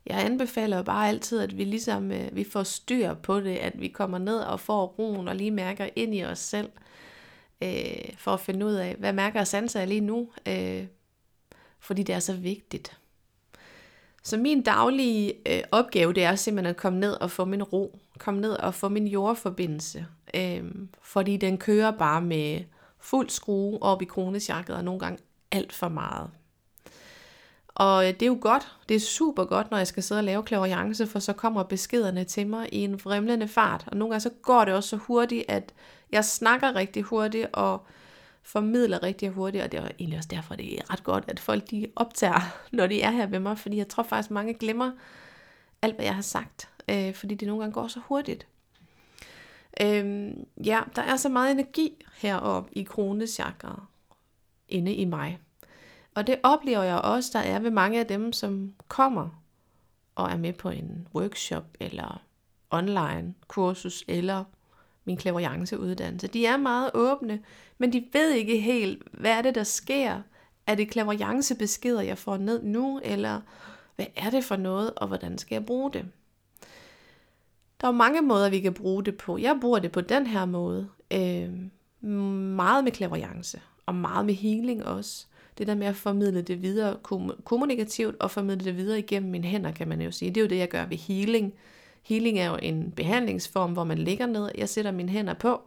Jeg 0.06 0.26
anbefaler 0.26 0.82
bare 0.82 1.08
altid, 1.08 1.40
at 1.40 1.58
vi 1.58 1.64
ligesom 1.64 2.12
øh, 2.12 2.36
vi 2.36 2.44
får 2.44 2.64
styr 2.64 3.14
på 3.14 3.40
det, 3.40 3.56
at 3.56 3.82
vi 3.82 3.88
kommer 3.88 4.18
ned 4.18 4.40
og 4.40 4.60
får 4.60 4.86
roen 4.86 5.28
og 5.28 5.36
lige 5.36 5.52
mærker 5.52 5.90
ind 5.96 6.16
i 6.16 6.24
os 6.24 6.40
selv, 6.40 6.70
øh, 7.62 8.16
for 8.18 8.32
at 8.32 8.40
finde 8.40 8.66
ud 8.66 8.74
af, 8.74 8.96
hvad 8.96 9.14
mærker 9.14 9.40
og 9.40 9.48
sanser 9.48 9.80
jeg 9.80 9.88
lige 9.88 10.02
nu, 10.02 10.30
øh, 10.48 10.86
fordi 11.80 12.04
det 12.04 12.16
er 12.16 12.20
så 12.20 12.34
vigtigt. 12.34 12.98
Så 14.24 14.38
min 14.38 14.62
daglige 14.62 15.34
øh, 15.46 15.64
opgave, 15.72 16.14
det 16.14 16.24
er 16.24 16.36
simpelthen 16.36 16.70
at 16.70 16.78
komme 16.78 17.00
ned 17.00 17.12
og 17.12 17.32
få 17.32 17.46
min 17.46 17.64
ro, 17.64 18.00
komme 18.18 18.42
ned 18.42 18.52
og 18.52 18.74
få 18.74 18.90
min 18.90 19.08
jordforbindelse, 19.08 20.06
øh, 20.34 20.64
fordi 21.02 21.38
den 21.38 21.58
kører 21.58 21.92
bare 21.92 22.22
med 22.22 22.60
fuld 23.00 23.30
skrue 23.30 23.84
op 23.84 24.02
i 24.02 24.06
kronesjakket, 24.06 24.76
og 24.76 24.84
nogle 24.84 25.00
gange 25.00 25.20
alt 25.52 25.74
for 25.74 25.90
meget. 25.90 26.30
Og 27.68 28.08
øh, 28.08 28.14
det 28.14 28.22
er 28.22 28.28
jo 28.28 28.38
godt, 28.42 28.78
det 28.90 28.96
er 28.96 29.00
super 29.00 29.46
godt, 29.46 29.72
når 29.72 29.78
jeg 29.78 29.88
skal 29.88 30.04
sidde 30.04 30.20
og 30.20 30.24
lave 30.24 30.44
klaverjance, 30.44 31.08
for 31.08 31.20
så 31.20 31.34
kommer 31.34 31.64
beskederne 31.64 32.24
til 32.24 32.48
mig 32.48 32.70
i 32.74 32.78
en 32.78 33.00
vrimlende 33.04 33.48
fart. 33.48 33.84
Og 33.88 33.98
nogle 33.98 34.12
gange 34.12 34.22
så 34.22 34.30
går 34.42 34.66
det 34.66 34.74
også 34.74 34.90
så 34.90 34.96
hurtigt, 34.96 35.46
at 35.48 35.74
jeg 36.12 36.26
snakker 36.26 36.76
rigtig 36.76 37.04
hurtigt, 37.04 37.48
og 37.54 37.86
formidler 38.44 39.04
rigtig 39.04 39.30
hurtigt, 39.30 39.64
og 39.64 39.72
det 39.72 39.80
er 39.80 39.88
egentlig 40.00 40.18
også 40.18 40.30
derfor, 40.32 40.56
det 40.56 40.80
er 40.80 40.94
ret 40.94 41.04
godt, 41.04 41.24
at 41.28 41.40
folk 41.40 41.72
de 41.72 41.88
optager, 41.96 42.58
når 42.78 42.88
de 42.88 43.02
er 43.02 43.12
her 43.12 43.28
ved 43.28 43.40
mig, 43.40 43.58
fordi 43.58 43.78
jeg 43.78 43.88
tror 43.88 44.04
faktisk, 44.04 44.32
mange 44.32 44.54
glemmer 44.54 44.92
alt, 45.82 45.96
hvad 45.96 46.06
jeg 46.06 46.16
har 46.16 46.22
sagt, 46.22 46.70
øh, 46.90 47.14
fordi 47.14 47.36
det 47.36 47.48
nogle 47.48 47.62
gange 47.62 47.74
går 47.74 47.88
så 47.88 48.00
hurtigt. 48.00 48.48
Øhm, 49.82 50.48
ja, 50.66 50.82
der 50.96 51.02
er 51.02 51.16
så 51.16 51.30
meget 51.30 51.52
energi 51.52 52.06
heroppe 52.18 52.78
i 52.78 52.84
kronechakra 52.84 53.86
inde 54.68 54.94
i 54.94 55.06
mig. 55.06 55.40
Og 56.16 56.28
det 56.28 56.40
oplever 56.44 56.84
jeg 56.84 56.98
også, 56.98 57.30
der 57.34 57.40
er 57.40 57.60
ved 57.60 57.72
mange 57.72 58.00
af 58.00 58.08
dem, 58.08 58.34
som 58.34 58.74
kommer 58.88 59.44
og 60.16 60.32
er 60.32 60.38
med 60.38 60.54
på 60.54 60.70
en 60.70 61.08
workshop 61.16 61.66
eller 61.80 62.22
online 62.70 63.34
kursus 63.48 64.04
eller 64.08 64.44
min 65.06 65.18
uddannelse. 65.78 66.28
De 66.28 66.46
er 66.46 66.58
meget 66.58 66.92
åbne, 66.94 67.40
men 67.78 67.94
de 67.94 68.06
ved 68.14 68.32
ikke 68.32 68.60
helt, 68.60 69.04
hvad 69.12 69.32
er 69.32 69.42
det, 69.42 69.56
der 69.56 69.64
sker? 69.64 70.22
Er 70.68 70.76
det 70.76 70.90
beskeder, 71.56 72.02
jeg 72.02 72.18
får 72.18 72.38
ned 72.38 72.64
nu, 72.64 73.00
eller 73.04 73.42
hvad 73.96 74.06
er 74.16 74.30
det 74.30 74.44
for 74.44 74.56
noget, 74.56 74.94
og 74.96 75.08
hvordan 75.08 75.38
skal 75.38 75.56
jeg 75.56 75.66
bruge 75.66 75.94
det? 75.94 76.06
Der 77.82 77.88
er 77.88 77.92
mange 77.92 78.22
måder, 78.22 78.50
vi 78.50 78.60
kan 78.60 78.74
bruge 78.74 79.04
det 79.04 79.18
på. 79.18 79.38
Jeg 79.38 79.58
bruger 79.62 79.80
det 79.80 79.92
på 79.92 80.02
den 80.02 80.28
her 80.28 80.46
måde. 80.46 80.90
Øh, 81.14 81.50
meget 82.10 82.84
med 82.84 82.92
klaverjance, 82.92 83.62
og 83.86 83.96
meget 83.96 84.26
med 84.26 84.34
healing 84.34 84.86
også. 84.86 85.26
Det 85.58 85.68
der 85.68 85.76
med 85.76 85.88
at 85.88 85.96
formidle 85.96 86.42
det 86.42 86.62
videre 86.62 86.98
kommunikativt, 87.44 88.16
og 88.20 88.32
formidle 88.32 88.66
det 88.66 88.78
videre 88.78 89.00
igennem 89.00 89.32
mine 89.32 89.48
hænder, 89.48 89.72
kan 89.72 89.88
man 89.88 90.02
jo 90.02 90.12
sige. 90.12 90.30
Det 90.30 90.38
er 90.38 90.42
jo 90.42 90.50
det, 90.50 90.58
jeg 90.58 90.70
gør 90.70 90.86
ved 90.86 90.98
healing. 90.98 91.54
Healing 92.04 92.40
er 92.40 92.50
jo 92.50 92.58
en 92.62 92.92
behandlingsform, 92.92 93.74
hvor 93.74 93.84
man 93.84 93.98
ligger 93.98 94.26
ned, 94.26 94.52
jeg 94.58 94.70
sætter 94.70 94.92
mine 94.92 95.10
hænder 95.10 95.34
på, 95.34 95.62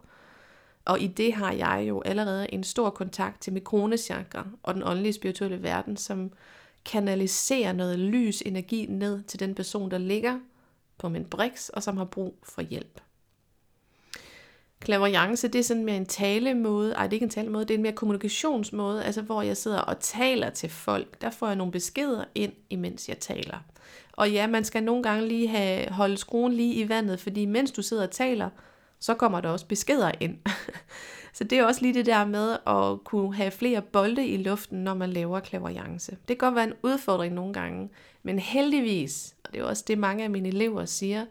og 0.85 1.01
i 1.01 1.07
det 1.07 1.33
har 1.33 1.51
jeg 1.51 1.85
jo 1.87 2.01
allerede 2.05 2.53
en 2.53 2.63
stor 2.63 2.89
kontakt 2.89 3.41
til 3.41 3.53
mikronechakra 3.53 4.47
og 4.63 4.73
den 4.73 4.83
åndelige 4.83 5.13
spirituelle 5.13 5.63
verden, 5.63 5.97
som 5.97 6.31
kanaliserer 6.85 7.73
noget 7.73 7.99
lys 7.99 8.43
energi 8.45 8.85
ned 8.89 9.23
til 9.23 9.39
den 9.39 9.55
person, 9.55 9.91
der 9.91 9.97
ligger 9.97 10.39
på 11.01 11.09
min 11.09 11.25
brix, 11.25 11.69
og 11.69 11.83
som 11.83 11.97
har 11.97 12.05
brug 12.05 12.37
for 12.43 12.61
hjælp. 12.61 13.01
Clairvoyance, 14.85 15.47
det 15.47 15.59
er 15.59 15.63
sådan 15.63 15.85
mere 15.85 15.97
en 15.97 16.05
talemåde, 16.05 16.93
ej 16.93 17.03
det 17.03 17.09
er 17.09 17.13
ikke 17.13 17.23
en 17.23 17.29
talemåde, 17.29 17.65
det 17.65 17.73
er 17.73 17.77
en 17.77 17.81
mere 17.83 17.93
kommunikationsmåde, 17.93 19.03
altså 19.03 19.21
hvor 19.21 19.41
jeg 19.41 19.57
sidder 19.57 19.79
og 19.79 19.99
taler 19.99 20.49
til 20.49 20.69
folk. 20.69 21.21
Der 21.21 21.29
får 21.29 21.47
jeg 21.47 21.55
nogle 21.55 21.71
beskeder 21.71 22.23
ind, 22.35 22.53
imens 22.69 23.09
jeg 23.09 23.19
taler. 23.19 23.57
Og 24.13 24.31
ja, 24.31 24.47
man 24.47 24.63
skal 24.63 24.83
nogle 24.83 25.03
gange 25.03 25.27
lige 25.27 25.47
have, 25.47 25.89
holde 25.91 26.17
skruen 26.17 26.53
lige 26.53 26.73
i 26.73 26.89
vandet, 26.89 27.19
fordi 27.19 27.45
mens 27.45 27.71
du 27.71 27.81
sidder 27.81 28.03
og 28.03 28.11
taler, 28.11 28.49
så 28.99 29.13
kommer 29.13 29.41
der 29.41 29.49
også 29.49 29.65
beskeder 29.65 30.11
ind. 30.19 30.37
Så 31.33 31.43
det 31.43 31.57
er 31.57 31.65
også 31.65 31.81
lige 31.81 31.93
det 31.93 32.05
der 32.05 32.25
med 32.25 32.57
at 32.67 33.03
kunne 33.03 33.35
have 33.35 33.51
flere 33.51 33.81
bolde 33.81 34.27
i 34.27 34.37
luften, 34.37 34.83
når 34.83 34.93
man 34.93 35.09
laver 35.09 35.39
klaverjance. 35.39 36.11
Det 36.11 36.27
kan 36.27 36.37
godt 36.37 36.55
være 36.55 36.63
en 36.63 36.73
udfordring 36.83 37.33
nogle 37.35 37.53
gange, 37.53 37.89
men 38.23 38.39
heldigvis, 38.39 39.35
og 39.43 39.53
det 39.53 39.61
er 39.61 39.65
også 39.65 39.83
det 39.87 39.97
mange 39.97 40.23
af 40.23 40.29
mine 40.29 40.47
elever 40.47 40.85
siger, 40.85 41.25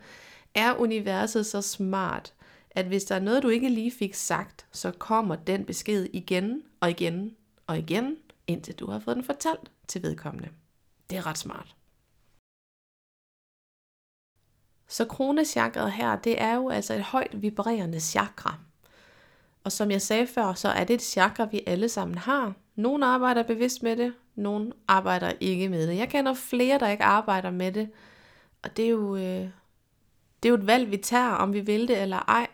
er 0.55 0.74
universet 0.74 1.46
så 1.46 1.62
smart, 1.62 2.35
at 2.70 2.87
hvis 2.87 3.05
der 3.05 3.14
er 3.14 3.20
noget, 3.20 3.42
du 3.42 3.48
ikke 3.48 3.68
lige 3.68 3.90
fik 3.90 4.14
sagt, 4.14 4.66
så 4.72 4.90
kommer 4.90 5.37
den 5.37 5.64
besked 5.64 6.07
igen 6.12 6.62
og 6.81 6.90
igen 6.90 7.37
og 7.66 7.79
igen, 7.79 8.16
indtil 8.46 8.74
du 8.74 8.90
har 8.90 8.98
fået 8.98 9.16
den 9.16 9.24
fortalt 9.24 9.70
til 9.88 10.03
vedkommende. 10.03 10.48
Det 11.11 11.18
er 11.18 11.26
ret 11.26 11.38
smart. 11.38 11.76
Så 14.88 15.05
kronechakret 15.05 15.92
her, 15.92 16.16
det 16.16 16.40
er 16.40 16.55
jo 16.55 16.68
altså 16.68 16.94
et 16.94 17.03
højt 17.03 17.42
vibrerende 17.42 18.00
chakra. 18.00 18.59
Og 19.64 19.72
som 19.72 19.90
jeg 19.90 20.03
sagde 20.03 20.26
før, 20.26 20.55
så 20.55 20.68
er 20.68 20.85
det 20.85 20.94
et 20.94 21.03
chakra, 21.03 21.44
vi 21.44 21.62
alle 21.66 21.88
sammen 21.88 22.18
har. 22.18 22.55
Nogle 22.74 23.07
arbejder 23.07 23.42
bevidst 23.42 23.83
med 23.83 23.96
det, 23.96 24.14
nogen 24.40 24.72
arbejder 24.88 25.33
ikke 25.40 25.68
med 25.68 25.88
det. 25.88 25.96
Jeg 25.96 26.09
kender 26.09 26.35
flere, 26.35 26.79
der 26.79 26.88
ikke 26.88 27.05
arbejder 27.05 27.50
med 27.50 27.72
det. 27.72 27.90
Og 28.62 28.76
det 28.76 28.85
er 28.85 28.88
jo, 28.88 29.16
øh, 29.16 29.48
det 30.42 30.44
er 30.44 30.48
jo 30.48 30.55
et 30.55 30.66
valg, 30.66 30.90
vi 30.90 30.96
tager, 30.96 31.31
om 31.31 31.53
vi 31.53 31.61
vil 31.61 31.88
det 31.88 32.03
eller 32.03 32.18
ej. 32.29 32.46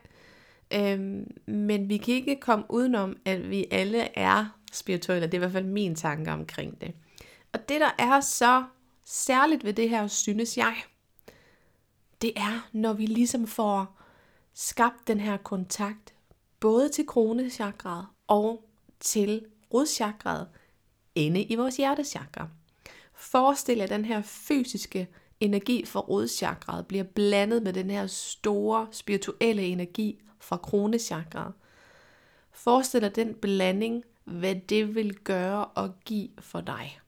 Øhm, 0.75 1.31
men 1.47 1.89
vi 1.89 1.97
kan 1.97 2.15
ikke 2.15 2.41
komme 2.41 2.65
udenom, 2.69 3.17
at 3.25 3.51
vi 3.51 3.67
alle 3.71 4.19
er 4.19 4.59
spirituelle. 4.73 5.27
Det 5.27 5.35
er 5.35 5.39
i 5.39 5.45
hvert 5.45 5.53
fald 5.53 5.65
min 5.65 5.95
tanke 5.95 6.33
omkring 6.33 6.81
det. 6.81 6.95
Og 7.53 7.69
det, 7.69 7.81
der 7.81 7.91
er 7.99 8.21
så 8.21 8.65
særligt 9.05 9.65
ved 9.65 9.73
det 9.73 9.91
her, 9.91 10.07
synes 10.07 10.57
jeg, 10.57 10.75
det 12.23 12.33
er, 12.37 12.69
når 12.73 12.93
vi 12.93 13.07
ligesom 13.07 13.47
får 13.47 14.01
skabt 14.55 15.09
den 15.09 15.21
her 15.21 15.37
kontakt, 15.37 16.15
både 16.61 16.89
til 16.89 17.07
kronechakraet 17.07 18.07
og 18.27 18.69
til 19.01 19.45
rodchakraet 19.75 20.49
inde 21.17 21.43
i 21.43 21.55
vores 21.55 21.77
hjertechakra. 21.77 22.49
Forestil 23.15 23.79
jer 23.79 23.87
den 23.87 24.05
her 24.05 24.23
fysiske 24.23 25.09
energi 25.41 25.85
fra 25.87 26.01
rodchakraet 26.01 26.87
bliver 26.87 27.05
blandet 27.05 27.63
med 27.63 27.73
den 27.73 27.91
her 27.91 28.07
store 28.07 28.87
spirituelle 28.91 29.63
energi 29.63 30.21
fra 30.41 30.57
kronechakraet. 30.57 31.53
Forestil 32.53 33.01
dig 33.01 33.17
den 33.17 33.35
blanding, 33.35 34.05
hvad 34.25 34.55
det 34.55 34.95
vil 34.95 35.15
gøre 35.15 35.65
og 35.65 35.95
give 36.05 36.29
for 36.39 36.61
dig. 36.61 37.01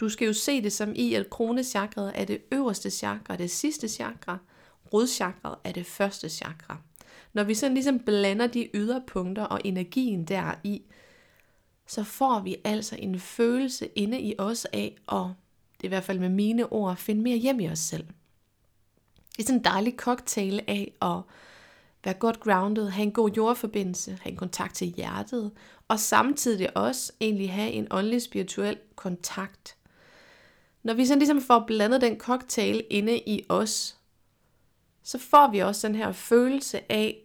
Du 0.00 0.08
skal 0.08 0.26
jo 0.26 0.32
se 0.32 0.62
det 0.62 0.72
som 0.72 0.92
i, 0.96 1.14
at 1.14 1.30
kronechakraet 1.30 2.12
er 2.14 2.24
det 2.24 2.42
øverste 2.52 2.90
chakra, 2.90 3.36
det 3.36 3.50
sidste 3.50 3.88
chakra. 3.88 4.38
Rodchakraet 4.92 5.58
er 5.64 5.72
det 5.72 5.86
første 5.86 6.28
chakra. 6.28 6.76
Når 7.32 7.44
vi 7.44 7.54
sådan 7.54 7.74
ligesom 7.74 7.98
blander 7.98 8.46
de 8.46 8.68
yderpunkter 8.74 9.44
og 9.44 9.60
energien 9.64 10.24
der 10.24 10.54
i, 10.64 10.82
så 11.86 12.04
får 12.04 12.40
vi 12.40 12.56
altså 12.64 12.96
en 12.98 13.20
følelse 13.20 13.86
inde 13.86 14.20
i 14.20 14.34
os 14.38 14.64
af, 14.64 14.96
og 15.06 15.34
det 15.76 15.84
er 15.84 15.88
i 15.88 15.94
hvert 15.94 16.04
fald 16.04 16.18
med 16.18 16.28
mine 16.28 16.72
ord, 16.72 16.96
finde 16.96 17.22
mere 17.22 17.36
hjem 17.36 17.60
i 17.60 17.68
os 17.68 17.78
selv. 17.78 18.06
Det 19.36 19.38
er 19.38 19.42
sådan 19.42 19.58
en 19.58 19.64
dejlig 19.64 19.94
cocktail 19.96 20.60
af 20.66 20.92
at 21.02 21.20
være 22.04 22.14
godt 22.14 22.40
grounded, 22.40 22.88
have 22.88 23.02
en 23.02 23.12
god 23.12 23.30
jordforbindelse, 23.30 24.18
have 24.22 24.30
en 24.30 24.36
kontakt 24.36 24.74
til 24.74 24.86
hjertet, 24.86 25.50
og 25.88 26.00
samtidig 26.00 26.76
også 26.76 27.12
egentlig 27.20 27.52
have 27.52 27.70
en 27.70 27.86
åndelig 27.90 28.22
spirituel 28.22 28.78
kontakt. 28.96 29.76
Når 30.82 30.94
vi 30.94 31.06
sådan 31.06 31.18
ligesom 31.18 31.40
får 31.40 31.64
blandet 31.66 32.00
den 32.00 32.18
cocktail 32.18 32.84
inde 32.90 33.18
i 33.18 33.44
os, 33.48 33.96
så 35.02 35.18
får 35.18 35.50
vi 35.50 35.58
også 35.58 35.88
den 35.88 35.96
her 35.96 36.12
følelse 36.12 36.92
af 36.92 37.22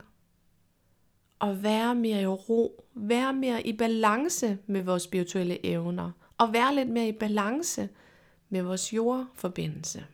at 1.41 1.63
være 1.63 1.95
mere 1.95 2.21
i 2.21 2.25
ro, 2.25 2.83
være 2.95 3.33
mere 3.33 3.67
i 3.67 3.77
balance 3.77 4.57
med 4.67 4.83
vores 4.83 5.03
spirituelle 5.03 5.65
evner, 5.65 6.11
og 6.37 6.53
være 6.53 6.75
lidt 6.75 6.89
mere 6.89 7.07
i 7.07 7.11
balance 7.11 7.89
med 8.49 8.61
vores 8.61 8.93
jordforbindelse. 8.93 10.05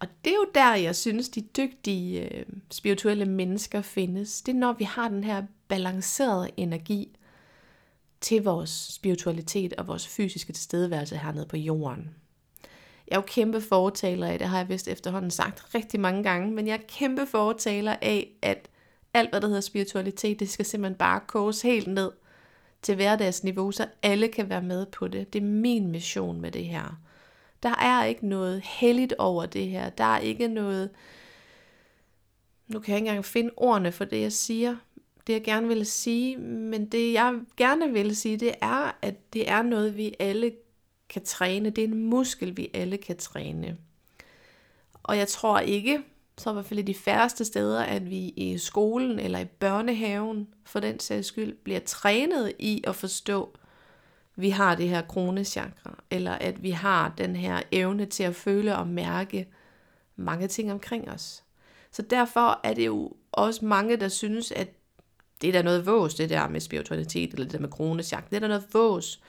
Og 0.00 0.08
det 0.24 0.30
er 0.30 0.36
jo 0.36 0.46
der, 0.54 0.74
jeg 0.74 0.96
synes, 0.96 1.28
de 1.28 1.40
dygtige 1.40 2.34
øh, 2.34 2.46
spirituelle 2.70 3.24
mennesker 3.24 3.82
findes. 3.82 4.42
Det 4.42 4.52
er, 4.52 4.58
når 4.58 4.72
vi 4.72 4.84
har 4.84 5.08
den 5.08 5.24
her 5.24 5.42
balancerede 5.68 6.50
energi 6.56 7.16
til 8.20 8.44
vores 8.44 8.70
spiritualitet 8.70 9.72
og 9.72 9.86
vores 9.86 10.08
fysiske 10.08 10.52
tilstedeværelse 10.52 11.16
hernede 11.16 11.46
på 11.46 11.56
jorden. 11.56 12.14
Jeg 13.08 13.16
er 13.16 13.20
jo 13.20 13.24
kæmpe 13.26 13.60
fortaler 13.60 14.26
af, 14.26 14.38
det 14.38 14.48
har 14.48 14.58
jeg 14.58 14.68
vist 14.68 14.88
efterhånden 14.88 15.30
sagt 15.30 15.74
rigtig 15.74 16.00
mange 16.00 16.22
gange, 16.22 16.52
men 16.52 16.66
jeg 16.66 16.74
er 16.74 16.86
kæmpe 16.88 17.26
fortaler 17.26 17.96
af, 18.02 18.30
at 18.42 18.68
alt, 19.14 19.30
hvad 19.30 19.40
der 19.40 19.46
hedder 19.46 19.60
spiritualitet, 19.60 20.40
det 20.40 20.50
skal 20.50 20.64
simpelthen 20.64 20.98
bare 20.98 21.20
koges 21.26 21.62
helt 21.62 21.86
ned 21.86 22.10
til 22.82 22.94
hverdagsniveau, 22.94 23.72
så 23.72 23.86
alle 24.02 24.28
kan 24.28 24.48
være 24.48 24.62
med 24.62 24.86
på 24.86 25.08
det. 25.08 25.32
Det 25.32 25.42
er 25.42 25.46
min 25.46 25.88
mission 25.88 26.40
med 26.40 26.50
det 26.50 26.64
her. 26.64 27.00
Der 27.62 27.74
er 27.74 28.04
ikke 28.04 28.26
noget 28.26 28.62
helligt 28.64 29.14
over 29.18 29.46
det 29.46 29.66
her. 29.66 29.90
Der 29.90 30.04
er 30.04 30.18
ikke 30.18 30.48
noget... 30.48 30.90
Nu 32.66 32.80
kan 32.80 32.92
jeg 32.92 32.98
ikke 32.98 33.08
engang 33.08 33.24
finde 33.24 33.50
ordene 33.56 33.92
for 33.92 34.04
det, 34.04 34.20
jeg 34.20 34.32
siger. 34.32 34.76
Det, 35.26 35.32
jeg 35.32 35.44
gerne 35.44 35.68
vil 35.68 35.86
sige. 35.86 36.36
Men 36.36 36.86
det, 36.86 37.12
jeg 37.12 37.34
gerne 37.56 37.92
vil 37.92 38.16
sige, 38.16 38.36
det 38.36 38.54
er, 38.60 38.98
at 39.02 39.32
det 39.32 39.50
er 39.50 39.62
noget, 39.62 39.96
vi 39.96 40.14
alle 40.18 40.52
kan 41.08 41.24
træne. 41.24 41.70
Det 41.70 41.84
er 41.84 41.88
en 41.88 42.04
muskel, 42.04 42.56
vi 42.56 42.70
alle 42.74 42.96
kan 42.96 43.16
træne. 43.16 43.76
Og 45.02 45.18
jeg 45.18 45.28
tror 45.28 45.58
ikke, 45.58 46.02
så 46.38 46.50
i 46.50 46.52
hvert 46.52 46.66
fald 46.66 46.84
de 46.84 46.94
færreste 46.94 47.44
steder, 47.44 47.82
at 47.82 48.10
vi 48.10 48.18
i 48.18 48.58
skolen 48.58 49.18
eller 49.18 49.38
i 49.38 49.44
børnehaven, 49.44 50.48
for 50.64 50.80
den 50.80 51.00
sags 51.00 51.26
skyld, 51.26 51.56
bliver 51.64 51.80
trænet 51.80 52.52
i 52.58 52.84
at 52.86 52.96
forstå, 52.96 53.58
vi 54.36 54.50
har 54.50 54.74
det 54.74 54.88
her 54.88 55.02
kronechakra, 55.02 55.98
eller 56.10 56.32
at 56.32 56.62
vi 56.62 56.70
har 56.70 57.14
den 57.18 57.36
her 57.36 57.62
evne 57.72 58.06
til 58.06 58.22
at 58.22 58.34
føle 58.34 58.76
og 58.76 58.86
mærke 58.86 59.48
mange 60.16 60.48
ting 60.48 60.72
omkring 60.72 61.10
os. 61.10 61.44
Så 61.90 62.02
derfor 62.02 62.60
er 62.64 62.74
det 62.74 62.86
jo 62.86 63.12
også 63.32 63.64
mange, 63.64 63.96
der 63.96 64.08
synes, 64.08 64.52
at 64.52 64.68
det 65.40 65.48
er 65.48 65.52
da 65.52 65.62
noget 65.62 65.86
vås, 65.86 66.14
det 66.14 66.30
der 66.30 66.48
med 66.48 66.60
spiritualitet, 66.60 67.32
eller 67.32 67.44
det 67.44 67.52
der 67.52 67.58
med 67.58 67.68
kronechakra, 67.68 68.26
det 68.30 68.36
er 68.36 68.40
da 68.40 68.48
noget 68.48 68.64
vås. 68.72 69.20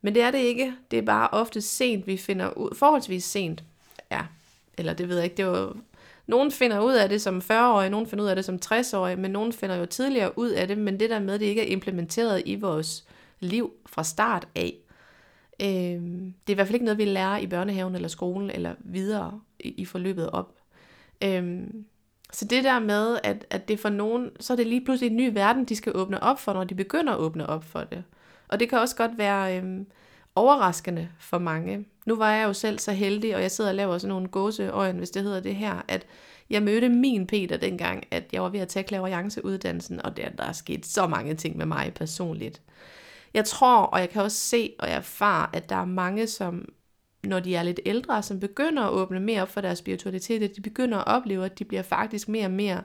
Men 0.00 0.14
det 0.14 0.22
er 0.22 0.30
det 0.30 0.38
ikke. 0.38 0.74
Det 0.90 0.98
er 0.98 1.02
bare 1.02 1.28
ofte 1.28 1.60
sent, 1.60 2.06
vi 2.06 2.16
finder 2.16 2.50
ud, 2.50 2.74
forholdsvis 2.74 3.24
sent, 3.24 3.64
ja, 4.10 4.22
eller 4.78 4.92
det 4.92 5.08
ved 5.08 5.16
jeg 5.16 5.24
ikke, 5.24 5.36
det 5.36 5.46
var 5.46 5.76
nogen 6.28 6.50
finder 6.50 6.80
ud 6.80 6.94
af 6.94 7.08
det 7.08 7.22
som 7.22 7.38
40-årige, 7.38 7.90
nogen 7.90 8.06
finder 8.06 8.24
ud 8.24 8.28
af 8.28 8.36
det 8.36 8.44
som 8.44 8.58
60-årige, 8.64 9.16
men 9.16 9.30
nogen 9.30 9.52
finder 9.52 9.76
jo 9.76 9.86
tidligere 9.86 10.38
ud 10.38 10.50
af 10.50 10.68
det, 10.68 10.78
men 10.78 11.00
det 11.00 11.10
der 11.10 11.18
med, 11.18 11.34
at 11.34 11.40
det 11.40 11.46
ikke 11.46 11.62
er 11.62 11.72
implementeret 11.72 12.42
i 12.46 12.54
vores 12.54 13.04
liv 13.40 13.72
fra 13.86 14.04
start 14.04 14.48
af. 14.54 14.74
Øh, 15.62 15.68
det 15.68 16.46
er 16.46 16.50
i 16.50 16.54
hvert 16.54 16.66
fald 16.66 16.74
ikke 16.74 16.84
noget, 16.84 16.98
vi 16.98 17.04
lærer 17.04 17.38
i 17.38 17.46
børnehaven 17.46 17.94
eller 17.94 18.08
skolen 18.08 18.50
eller 18.50 18.74
videre 18.78 19.40
i, 19.60 19.68
i 19.68 19.84
forløbet 19.84 20.30
op. 20.30 20.54
Øh, 21.24 21.60
så 22.32 22.44
det 22.44 22.64
der 22.64 22.78
med, 22.78 23.18
at, 23.24 23.46
at 23.50 23.68
det 23.68 23.80
for 23.80 23.88
nogen, 23.88 24.30
så 24.40 24.52
er 24.52 24.56
det 24.56 24.66
lige 24.66 24.84
pludselig 24.84 25.10
en 25.10 25.16
ny 25.16 25.32
verden, 25.32 25.64
de 25.64 25.76
skal 25.76 25.96
åbne 25.96 26.22
op 26.22 26.38
for, 26.40 26.52
når 26.52 26.64
de 26.64 26.74
begynder 26.74 27.12
at 27.12 27.18
åbne 27.18 27.46
op 27.46 27.64
for 27.64 27.80
det. 27.80 28.04
Og 28.48 28.60
det 28.60 28.68
kan 28.68 28.78
også 28.78 28.96
godt 28.96 29.18
være 29.18 29.58
øh, 29.58 29.80
overraskende 30.38 31.08
for 31.18 31.38
mange. 31.38 31.84
Nu 32.06 32.16
var 32.16 32.32
jeg 32.32 32.46
jo 32.46 32.52
selv 32.52 32.78
så 32.78 32.92
heldig, 32.92 33.36
og 33.36 33.42
jeg 33.42 33.50
sidder 33.50 33.70
og 33.70 33.76
laver 33.76 33.98
sådan 33.98 34.08
nogle 34.08 34.28
gåseøjen, 34.28 34.98
hvis 34.98 35.10
det 35.10 35.22
hedder 35.22 35.40
det 35.40 35.54
her, 35.56 35.84
at 35.88 36.06
jeg 36.50 36.62
mødte 36.62 36.88
min 36.88 37.26
Peter 37.26 37.56
dengang, 37.56 38.04
at 38.10 38.24
jeg 38.32 38.42
var 38.42 38.48
ved 38.48 38.60
at 38.60 38.68
tage 38.68 38.82
klaverjance-uddannelsen, 38.82 40.04
og 40.04 40.16
der, 40.16 40.28
der 40.28 40.44
er 40.44 40.52
sket 40.52 40.86
så 40.86 41.06
mange 41.06 41.34
ting 41.34 41.56
med 41.56 41.66
mig 41.66 41.92
personligt. 41.94 42.62
Jeg 43.34 43.44
tror, 43.44 43.82
og 43.82 44.00
jeg 44.00 44.10
kan 44.10 44.22
også 44.22 44.36
se 44.36 44.72
og 44.78 44.88
erfare, 44.88 45.56
at 45.56 45.68
der 45.68 45.76
er 45.76 45.84
mange, 45.84 46.26
som 46.26 46.68
når 47.24 47.40
de 47.40 47.54
er 47.54 47.62
lidt 47.62 47.80
ældre, 47.86 48.22
som 48.22 48.40
begynder 48.40 48.82
at 48.82 48.92
åbne 48.92 49.20
mere 49.20 49.42
op 49.42 49.48
for 49.48 49.60
deres 49.60 49.78
spiritualitet, 49.78 50.42
at 50.42 50.56
de 50.56 50.60
begynder 50.60 50.98
at 50.98 51.06
opleve, 51.06 51.44
at 51.44 51.58
de 51.58 51.64
bliver 51.64 51.82
faktisk 51.82 52.28
mere 52.28 52.44
og 52.44 52.50
mere 52.50 52.82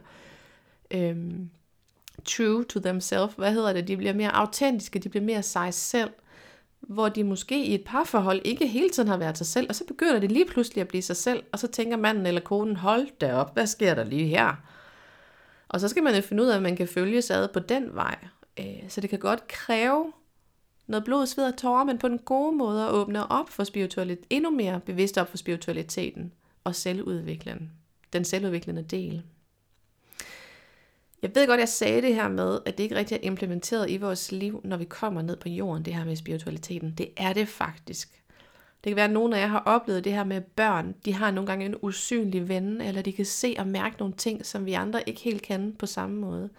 øhm, 0.92 1.50
true 2.26 2.64
to 2.64 2.80
themselves. 2.80 3.34
Hvad 3.38 3.54
hedder 3.54 3.74
det? 3.74 3.88
De 3.88 3.98
bliver 3.98 4.14
mere 4.14 4.36
autentiske, 4.36 5.00
de 5.00 5.10
bliver 5.10 5.26
mere 5.26 5.44
sig 5.44 5.74
selv. 5.74 6.10
Hvor 6.88 7.10
de 7.10 7.24
måske 7.24 7.66
i 7.66 7.74
et 7.74 7.84
parforhold 7.84 8.42
ikke 8.46 8.68
hele 8.68 8.90
tiden 8.90 9.10
har 9.10 9.18
været 9.18 9.38
sig 9.38 9.48
selv, 9.48 9.68
og 9.70 9.76
så 9.76 9.84
begynder 9.88 10.20
det 10.20 10.32
lige 10.32 10.46
pludselig 10.46 10.82
at 10.82 10.88
blive 10.88 11.02
sig 11.02 11.16
selv, 11.16 11.44
og 11.52 11.60
så 11.60 11.68
tænker 11.68 11.98
manden 11.98 12.26
eller 12.26 12.42
konen, 12.42 12.76
hold 12.76 13.08
da 13.22 13.36
op, 13.36 13.54
hvad 13.54 13.68
sker 13.68 13.96
der 13.96 14.04
lige 14.04 14.28
her? 14.28 14.56
Og 15.70 15.80
så 15.80 15.88
skal 15.88 16.04
man 16.04 16.16
jo 16.16 16.22
finde 16.22 16.44
ud 16.44 16.48
af, 16.48 16.56
at 16.56 16.62
man 16.62 16.76
kan 16.76 16.88
følge 16.88 17.18
ad 17.30 17.48
på 17.48 17.60
den 17.60 17.96
vej. 17.96 18.18
Øh, 18.60 18.90
så 18.90 19.02
det 19.02 19.10
kan 19.10 19.20
godt 19.20 19.48
kræve 19.48 20.14
noget 20.88 21.04
blod, 21.04 21.26
sved 21.26 21.46
og 21.46 21.58
tårer, 21.58 21.84
men 21.84 21.98
på 21.98 22.08
den 22.08 22.20
gode 22.20 22.58
måde 22.58 22.84
at 22.84 22.92
åbne 22.92 23.32
op 23.32 23.50
for 23.50 23.64
spiritualitet, 23.64 24.26
endnu 24.30 24.50
mere 24.50 24.80
bevidst 24.80 25.18
op 25.18 25.30
for 25.30 25.38
spiritualiteten 25.38 26.34
og 26.64 26.76
selvudviklingen, 26.76 27.72
den 28.14 28.26
selvudviklende 28.26 28.82
del. 28.82 29.24
Jeg 31.24 31.36
ved 31.36 31.48
godt, 31.48 31.60
jeg 31.60 31.70
sagde 31.70 32.02
det 32.02 32.16
her 32.16 32.28
med, 32.28 32.60
at 32.66 32.78
det 32.78 32.84
ikke 32.84 32.96
rigtig 32.96 33.16
er 33.16 33.20
implementeret 33.24 33.90
i 33.90 33.98
vores 33.98 34.32
liv, 34.32 34.62
når 34.64 34.78
vi 34.78 34.86
kommer 34.86 35.22
ned 35.22 35.38
på 35.38 35.50
jorden, 35.50 35.86
det 35.86 35.94
her 35.94 36.06
med 36.06 36.16
spiritualiteten. 36.16 36.94
Det 36.98 37.10
er 37.18 37.34
det 37.34 37.48
faktisk. 37.48 38.10
Det 38.84 38.90
kan 38.90 38.96
være, 38.96 39.06
at 39.06 39.12
nogen 39.12 39.34
af 39.34 39.40
jer 39.40 39.48
har 39.48 39.60
oplevet 39.60 40.04
det 40.04 40.14
her 40.14 40.24
med 40.24 40.42
børn. 40.42 40.96
De 41.06 41.14
har 41.14 41.32
nogle 41.32 41.48
gange 41.48 41.66
en 41.66 41.76
usynlig 41.82 42.50
ven, 42.50 42.82
eller 42.82 43.02
de 43.02 43.12
kan 43.12 43.26
se 43.26 43.56
og 43.60 43.68
mærke 43.68 43.96
nogle 44.00 44.14
ting, 44.14 44.46
som 44.46 44.66
vi 44.66 44.74
andre 44.74 45.10
ikke 45.10 45.22
helt 45.22 45.42
kan 45.42 45.76
på 45.80 45.86
samme 45.86 46.16
måde. 46.16 46.50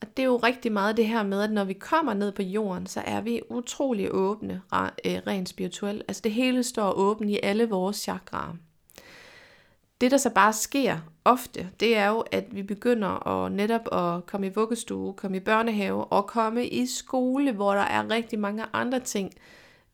Og 0.00 0.16
det 0.16 0.22
er 0.22 0.26
jo 0.26 0.36
rigtig 0.36 0.72
meget 0.72 0.96
det 0.96 1.06
her 1.06 1.22
med, 1.22 1.42
at 1.42 1.52
når 1.52 1.64
vi 1.64 1.72
kommer 1.72 2.14
ned 2.14 2.32
på 2.32 2.42
jorden, 2.42 2.86
så 2.86 3.02
er 3.04 3.20
vi 3.20 3.40
utrolig 3.48 4.08
åbne, 4.10 4.62
øh, 5.04 5.20
rent 5.26 5.48
spirituelt. 5.48 6.02
Altså 6.08 6.20
det 6.24 6.32
hele 6.32 6.62
står 6.62 6.92
åbent 6.92 7.30
i 7.30 7.40
alle 7.42 7.68
vores 7.68 7.96
chakraer. 7.96 8.56
Det, 10.00 10.10
der 10.10 10.16
så 10.16 10.30
bare 10.30 10.52
sker 10.52 10.98
ofte, 11.24 11.70
det 11.80 11.96
er 11.96 12.08
jo, 12.08 12.24
at 12.32 12.44
vi 12.50 12.62
begynder 12.62 13.26
at 13.26 13.52
netop 13.52 13.94
at 13.94 14.26
komme 14.26 14.46
i 14.46 14.50
vuggestue, 14.54 15.14
komme 15.14 15.36
i 15.36 15.40
børnehave 15.40 16.04
og 16.04 16.26
komme 16.26 16.66
i 16.66 16.86
skole, 16.86 17.52
hvor 17.52 17.74
der 17.74 17.80
er 17.80 18.10
rigtig 18.10 18.38
mange 18.38 18.64
andre 18.72 19.00
ting, 19.00 19.32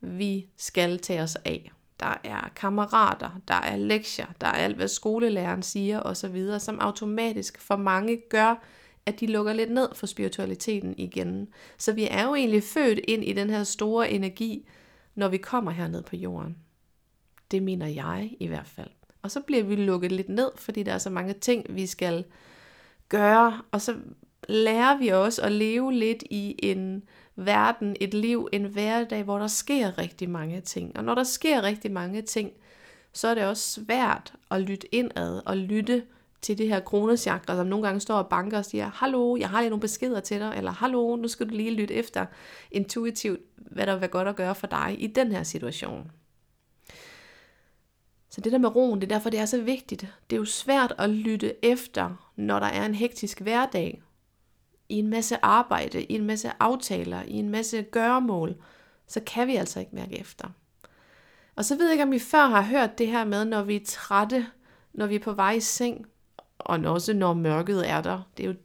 vi 0.01 0.47
skal 0.57 0.99
tage 0.99 1.21
os 1.21 1.35
af. 1.35 1.71
Der 1.99 2.17
er 2.23 2.51
kammerater, 2.55 3.29
der 3.47 3.53
er 3.53 3.77
lektier, 3.77 4.25
der 4.41 4.47
er 4.47 4.51
alt, 4.51 4.75
hvad 4.75 4.87
skolelæreren 4.87 5.63
siger 5.63 5.99
osv., 5.99 6.59
som 6.59 6.79
automatisk 6.79 7.61
for 7.61 7.75
mange 7.75 8.21
gør, 8.29 8.63
at 9.05 9.19
de 9.19 9.27
lukker 9.27 9.53
lidt 9.53 9.71
ned 9.71 9.87
for 9.95 10.05
spiritualiteten 10.05 10.95
igen. 10.97 11.47
Så 11.77 11.93
vi 11.93 12.07
er 12.11 12.27
jo 12.27 12.35
egentlig 12.35 12.63
født 12.63 12.99
ind 13.07 13.23
i 13.23 13.33
den 13.33 13.49
her 13.49 13.63
store 13.63 14.11
energi, 14.11 14.67
når 15.15 15.27
vi 15.27 15.37
kommer 15.37 15.71
herned 15.71 16.03
på 16.03 16.15
jorden. 16.15 16.57
Det 17.51 17.63
mener 17.63 17.87
jeg 17.87 18.31
i 18.39 18.47
hvert 18.47 18.67
fald. 18.67 18.89
Og 19.27 19.31
så 19.31 19.39
bliver 19.39 19.63
vi 19.63 19.75
lukket 19.75 20.11
lidt 20.11 20.29
ned, 20.29 20.51
fordi 20.55 20.83
der 20.83 20.93
er 20.93 20.97
så 20.97 21.09
mange 21.09 21.33
ting, 21.33 21.65
vi 21.69 21.85
skal 21.85 22.25
gøre. 23.09 23.61
Og 23.71 23.81
så 23.81 23.95
lærer 24.49 24.97
vi 24.97 25.07
også 25.07 25.41
at 25.41 25.51
leve 25.51 25.93
lidt 25.93 26.23
i 26.29 26.55
en 26.63 27.03
verden, 27.35 27.95
et 27.99 28.13
liv, 28.13 28.49
en 28.51 28.63
hverdag, 28.65 29.23
hvor 29.23 29.39
der 29.39 29.47
sker 29.47 29.97
rigtig 29.97 30.29
mange 30.29 30.61
ting. 30.61 30.97
Og 30.97 31.03
når 31.03 31.15
der 31.15 31.23
sker 31.23 31.63
rigtig 31.63 31.91
mange 31.91 32.21
ting, 32.21 32.51
så 33.13 33.27
er 33.27 33.33
det 33.33 33.45
også 33.45 33.81
svært 33.81 34.33
at 34.51 34.61
lytte 34.61 34.95
indad 34.95 35.41
og 35.45 35.57
lytte 35.57 36.03
til 36.41 36.57
det 36.57 36.67
her 36.67 36.79
kroneschakra, 36.79 37.55
som 37.55 37.67
nogle 37.67 37.85
gange 37.85 37.99
står 37.99 38.15
og 38.15 38.27
banker 38.27 38.57
og 38.57 38.65
siger, 38.65 38.91
hallo, 38.93 39.35
jeg 39.35 39.49
har 39.49 39.61
lige 39.61 39.69
nogle 39.69 39.81
beskeder 39.81 40.19
til 40.19 40.39
dig, 40.39 40.53
eller 40.57 40.71
hallo, 40.71 41.15
nu 41.15 41.27
skal 41.27 41.49
du 41.49 41.53
lige 41.53 41.71
lytte 41.71 41.93
efter 41.93 42.25
intuitivt, 42.71 43.39
hvad 43.55 43.85
der 43.85 43.93
vil 43.93 44.01
være 44.01 44.09
godt 44.09 44.27
at 44.27 44.35
gøre 44.35 44.55
for 44.55 44.67
dig 44.67 44.95
i 44.99 45.07
den 45.07 45.31
her 45.31 45.43
situation. 45.43 46.11
Så 48.37 48.41
det 48.41 48.51
der 48.51 48.57
med 48.57 48.75
roen, 48.75 49.01
det 49.01 49.11
er 49.11 49.15
derfor, 49.15 49.29
det 49.29 49.39
er 49.39 49.45
så 49.45 49.61
vigtigt. 49.61 50.01
Det 50.29 50.35
er 50.35 50.39
jo 50.39 50.45
svært 50.45 50.93
at 50.97 51.09
lytte 51.09 51.65
efter, 51.65 52.31
når 52.35 52.59
der 52.59 52.67
er 52.67 52.85
en 52.85 52.95
hektisk 52.95 53.41
hverdag, 53.41 54.01
i 54.89 54.95
en 54.95 55.07
masse 55.07 55.45
arbejde, 55.45 56.03
i 56.03 56.13
en 56.13 56.25
masse 56.25 56.51
aftaler, 56.59 57.23
i 57.23 57.33
en 57.33 57.49
masse 57.49 57.81
gøremål, 57.81 58.55
så 59.07 59.21
kan 59.25 59.47
vi 59.47 59.55
altså 59.55 59.79
ikke 59.79 59.95
mærke 59.95 60.19
efter. 60.19 60.47
Og 61.55 61.65
så 61.65 61.75
ved 61.75 61.85
jeg 61.85 61.91
ikke, 61.91 62.03
om 62.03 62.13
I 62.13 62.19
før 62.19 62.45
har 62.45 62.61
hørt 62.61 62.97
det 62.97 63.07
her 63.07 63.25
med, 63.25 63.45
når 63.45 63.63
vi 63.63 63.75
er 63.75 63.85
trætte, 63.85 64.47
når 64.93 65.07
vi 65.07 65.15
er 65.15 65.19
på 65.19 65.33
vej 65.33 65.51
i 65.51 65.59
seng, 65.59 66.05
og 66.57 66.79
også 66.79 67.13
når 67.13 67.33
mørket 67.33 67.89
er 67.89 68.01
der, 68.01 68.21
det 68.37 68.43
er 68.43 68.47
jo 68.47 68.55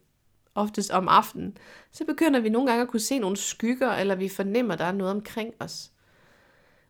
oftest 0.55 0.91
om 0.91 1.09
aftenen, 1.09 1.57
så 1.93 2.05
begynder 2.05 2.41
vi 2.41 2.49
nogle 2.49 2.71
gange 2.71 2.83
at 2.83 2.89
kunne 2.89 3.01
se 3.01 3.19
nogle 3.19 3.37
skygger, 3.37 3.93
eller 3.93 4.15
vi 4.15 4.29
fornemmer, 4.29 4.73
at 4.73 4.79
der 4.79 4.85
er 4.85 4.93
noget 4.93 5.13
omkring 5.13 5.55
os. 5.61 5.92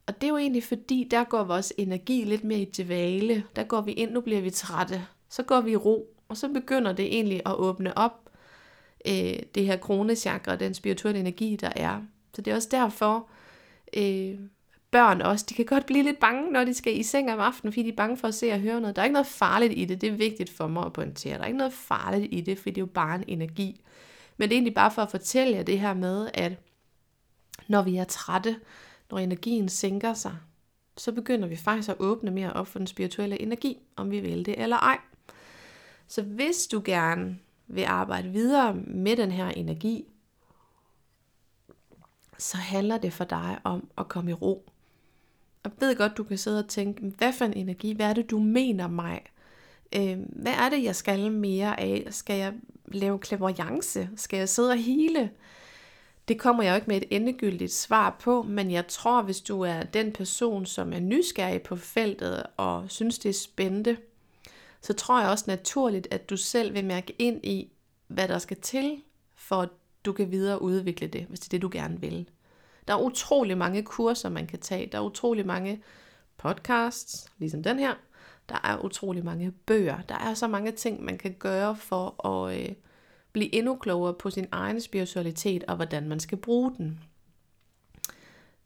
Og 0.07 0.21
det 0.21 0.27
er 0.27 0.29
jo 0.29 0.37
egentlig 0.37 0.65
fordi, 0.65 1.09
der 1.11 1.25
går 1.25 1.45
vores 1.45 1.73
energi 1.77 2.25
lidt 2.25 2.45
mere 2.45 2.59
i 2.59 2.71
dvale. 2.83 3.45
Der 3.57 3.65
går 3.65 3.81
vi 3.81 3.93
ind, 3.93 4.11
nu 4.11 4.21
bliver 4.21 4.41
vi 4.41 4.51
trætte. 4.51 5.07
Så 5.29 5.43
går 5.43 5.61
vi 5.61 5.71
i 5.71 5.77
ro, 5.77 6.07
og 6.29 6.37
så 6.37 6.49
begynder 6.49 6.93
det 6.93 7.05
egentlig 7.05 7.43
at 7.47 7.55
åbne 7.55 7.99
op, 7.99 8.31
øh, 9.09 9.39
det 9.55 9.67
her 9.67 9.77
kronechakra, 9.77 10.57
den 10.57 10.75
spirituelle 10.75 11.21
energi, 11.21 11.57
der 11.57 11.73
er. 11.77 12.01
Så 12.35 12.43
det 12.43 12.51
er 12.51 12.55
også 12.55 12.69
derfor, 12.71 13.29
øh, 13.97 14.39
børn 14.91 15.23
også, 15.23 15.47
de 15.49 15.55
kan 15.55 15.65
godt 15.65 15.87
blive 15.87 16.03
lidt 16.03 16.19
bange, 16.19 16.53
når 16.53 16.65
de 16.65 16.75
skal 16.75 16.99
i 16.99 17.03
seng 17.03 17.33
om 17.33 17.41
aftenen, 17.41 17.73
fordi 17.73 17.83
de 17.83 17.89
er 17.89 17.97
bange 17.97 18.17
for 18.17 18.29
at 18.29 18.35
se 18.35 18.53
og 18.53 18.61
høre 18.61 18.81
noget. 18.81 18.97
Der 18.97 19.03
er 19.03 19.07
ikke 19.07 19.13
noget 19.13 19.27
farligt 19.27 19.73
i 19.77 19.85
det, 19.85 20.01
det 20.01 20.09
er 20.09 20.13
vigtigt 20.13 20.51
for 20.51 20.67
mig 20.67 20.87
at 20.87 20.93
pointere. 20.93 21.35
Der 21.35 21.43
er 21.43 21.47
ikke 21.47 21.59
noget 21.59 21.73
farligt 21.73 22.35
i 22.35 22.41
det, 22.41 22.59
fordi 22.59 22.71
det 22.71 22.77
er 22.77 22.83
jo 22.83 22.87
bare 22.87 23.15
en 23.15 23.25
energi. 23.27 23.81
Men 24.37 24.49
det 24.49 24.55
er 24.55 24.57
egentlig 24.57 24.75
bare 24.75 24.91
for 24.91 25.03
at 25.03 25.11
fortælle 25.11 25.57
jer 25.57 25.63
det 25.63 25.81
her 25.81 25.95
med, 25.95 26.31
at 26.35 26.53
når 27.69 27.83
vi 27.83 27.97
er 27.97 28.05
trætte, 28.05 28.57
når 29.13 29.19
energien 29.19 29.69
sænker 29.69 30.15
sig, 30.15 30.37
så 30.97 31.13
begynder 31.13 31.49
vi 31.49 31.57
faktisk 31.57 31.89
at 31.89 31.97
åbne 31.99 32.31
mere 32.31 32.53
op 32.53 32.67
for 32.67 32.79
den 32.79 32.87
spirituelle 32.87 33.43
energi, 33.43 33.79
om 33.97 34.11
vi 34.11 34.21
vil 34.21 34.47
det 34.47 34.63
eller 34.63 34.77
ej. 34.77 34.99
Så 36.07 36.23
hvis 36.23 36.67
du 36.67 36.83
gerne 36.85 37.39
vil 37.67 37.83
arbejde 37.83 38.29
videre 38.29 38.75
med 38.75 39.17
den 39.17 39.31
her 39.31 39.49
energi, 39.49 40.05
så 42.39 42.57
handler 42.57 42.99
det 42.99 43.13
for 43.13 43.25
dig 43.25 43.59
om 43.65 43.91
at 43.99 44.09
komme 44.09 44.31
i 44.31 44.35
ro. 44.35 44.69
Og 45.63 45.71
jeg 45.71 45.73
ved 45.81 45.97
godt, 45.97 46.17
du 46.17 46.25
kan 46.25 46.39
sidde 46.39 46.59
og 46.59 46.69
tænke, 46.69 47.13
hvad 47.19 47.33
for 47.33 47.45
en 47.45 47.53
energi, 47.53 47.93
hvad 47.93 48.07
er 48.07 48.13
det, 48.13 48.31
du 48.31 48.39
mener 48.39 48.89
mig? 48.89 49.21
Øh, 49.97 50.19
hvad 50.29 50.53
er 50.53 50.69
det, 50.69 50.85
jeg 50.85 50.97
skal 50.97 51.33
mere 51.33 51.81
af? 51.81 52.07
Skal 52.11 52.39
jeg 52.39 52.55
lave 52.87 53.19
klaverjance? 53.19 54.09
Skal 54.17 54.37
jeg 54.37 54.49
sidde 54.49 54.71
og 54.71 54.79
hele? 54.79 55.31
Det 56.29 56.39
kommer 56.39 56.63
jeg 56.63 56.71
jo 56.71 56.75
ikke 56.75 56.89
med 56.89 56.97
et 56.97 57.05
endegyldigt 57.11 57.73
svar 57.73 58.17
på, 58.21 58.43
men 58.43 58.71
jeg 58.71 58.87
tror, 58.87 59.23
hvis 59.23 59.41
du 59.41 59.61
er 59.61 59.83
den 59.83 60.13
person, 60.13 60.67
som 60.67 60.93
er 60.93 61.01
nysgerrig 61.01 61.63
på 61.63 61.77
feltet 61.77 62.43
og 62.57 62.91
synes, 62.91 63.19
det 63.19 63.29
er 63.29 63.33
spændende, 63.33 63.97
så 64.81 64.93
tror 64.93 65.21
jeg 65.21 65.31
også 65.31 65.45
naturligt, 65.47 66.09
at 66.11 66.31
du 66.31 66.37
selv 66.37 66.75
vil 66.75 66.85
mærke 66.85 67.15
ind 67.19 67.45
i, 67.45 67.73
hvad 68.07 68.29
der 68.29 68.39
skal 68.39 68.57
til, 68.57 69.03
for 69.35 69.57
at 69.57 69.69
du 70.05 70.13
kan 70.13 70.31
videreudvikle 70.31 71.07
det, 71.07 71.27
hvis 71.29 71.41
det 71.41 71.47
er 71.47 71.51
det, 71.51 71.63
du 71.63 71.71
gerne 71.73 72.01
vil. 72.01 72.29
Der 72.89 72.95
er 72.95 72.99
utrolig 73.03 73.59
mange 73.59 73.83
kurser, 73.83 74.29
man 74.29 74.47
kan 74.47 74.59
tage. 74.59 74.89
Der 74.93 74.99
er 74.99 75.03
utrolig 75.03 75.47
mange 75.47 75.83
podcasts, 76.37 77.27
ligesom 77.39 77.63
den 77.63 77.79
her. 77.79 77.95
Der 78.49 78.61
er 78.65 78.85
utrolig 78.85 79.25
mange 79.25 79.51
bøger. 79.51 80.01
Der 80.09 80.15
er 80.15 80.35
så 80.35 80.47
mange 80.47 80.73
ting, 80.73 81.05
man 81.05 81.19
kan 81.19 81.37
gøre 81.39 81.77
for 81.77 82.27
at 82.27 82.61
øh, 82.61 82.75
blive 83.33 83.55
endnu 83.55 83.77
klogere 83.77 84.15
på 84.15 84.31
sin 84.31 84.47
egen 84.53 84.81
spiritualitet 84.81 85.65
og 85.65 85.77
hvordan 85.77 86.09
man 86.09 86.21
skal 86.21 86.39
bruge 86.39 86.75
den. 86.77 87.01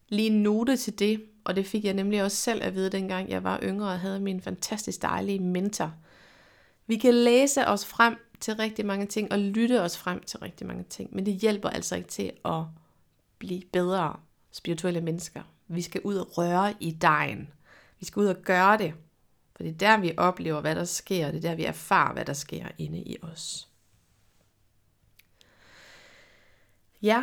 Lige 0.09 0.31
en 0.31 0.43
note 0.43 0.77
til 0.77 0.99
det, 0.99 1.25
og 1.45 1.57
det 1.57 1.67
fik 1.67 1.85
jeg 1.85 1.95
nemlig 1.95 2.23
også 2.23 2.37
selv 2.37 2.63
at 2.63 2.75
vide, 2.75 2.91
dengang 2.91 3.31
jeg 3.31 3.45
var 3.45 3.61
yngre 3.63 3.89
og 3.89 4.01
havde 4.01 4.21
min 4.21 4.41
fantastisk 4.41 5.03
dejlige 5.03 5.39
mentor. 5.39 5.95
Vi 6.87 6.97
kan 6.97 7.15
læse 7.15 7.67
os 7.67 7.87
frem 7.87 8.17
til 8.41 8.57
rigtig 8.57 8.87
mange 8.87 9.07
ting 9.07 9.33
og 9.33 9.39
lytte 9.39 9.83
os 9.83 9.99
frem 9.99 10.23
til 10.23 10.39
rigtig 10.39 10.67
mange 10.67 10.85
ting, 10.91 11.15
men 11.15 11.27
det 11.27 11.35
hjælper 11.35 11.69
altså 11.69 11.97
ikke 11.97 12.09
til 12.09 12.33
at 12.45 12.63
blive 13.39 13.63
bedre 13.73 14.17
spirituelle 14.53 15.01
mennesker. 15.01 15.43
Vi 15.69 15.83
skal 15.83 16.01
ud 16.05 16.17
og 16.17 16.39
røre 16.39 16.75
i 16.81 16.91
dejen. 16.91 17.49
Vi 18.01 18.07
skal 18.07 18.21
ud 18.21 18.27
og 18.27 18.37
gøre 18.37 18.79
det. 18.79 18.95
For 19.57 19.63
det 19.63 19.73
er 19.73 19.79
der, 19.79 19.97
vi 19.97 20.13
oplever, 20.17 20.61
hvad 20.61 20.75
der 20.75 20.85
sker. 20.85 21.31
Det 21.31 21.37
er 21.37 21.49
der, 21.49 21.55
vi 21.55 21.65
erfarer, 21.65 22.13
hvad 22.13 22.25
der 22.25 22.33
sker 22.33 22.67
inde 22.79 22.99
i 22.99 23.17
os. 23.23 23.69
Ja, 27.07 27.23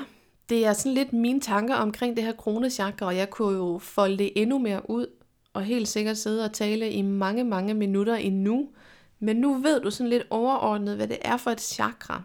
det 0.50 0.66
er 0.66 0.74
sådan 0.74 0.94
lidt 0.94 1.14
mine 1.14 1.42
tanker 1.42 1.76
omkring 1.76 2.16
det 2.16 2.24
her 2.24 2.32
kronechakra, 2.32 3.06
og 3.06 3.18
jeg 3.18 3.30
kunne 3.30 3.58
jo 3.58 3.78
folde 3.78 4.18
det 4.18 4.32
endnu 4.36 4.58
mere 4.58 4.90
ud, 4.90 5.08
og 5.54 5.64
helt 5.64 5.88
sikkert 5.88 6.18
sidde 6.18 6.46
og 6.46 6.54
tale 6.54 6.92
i 6.92 7.02
mange, 7.02 7.44
mange 7.44 7.74
minutter 7.74 8.16
endnu. 8.16 8.70
Men 9.20 9.36
nu 9.36 9.54
ved 9.54 9.82
du 9.82 9.92
sådan 9.92 10.10
lidt 10.10 10.24
overordnet, 10.30 10.96
hvad 10.96 11.08
det 11.08 11.18
er 11.22 11.38
for 11.38 11.52
et 11.52 11.62
chakra. 11.62 12.24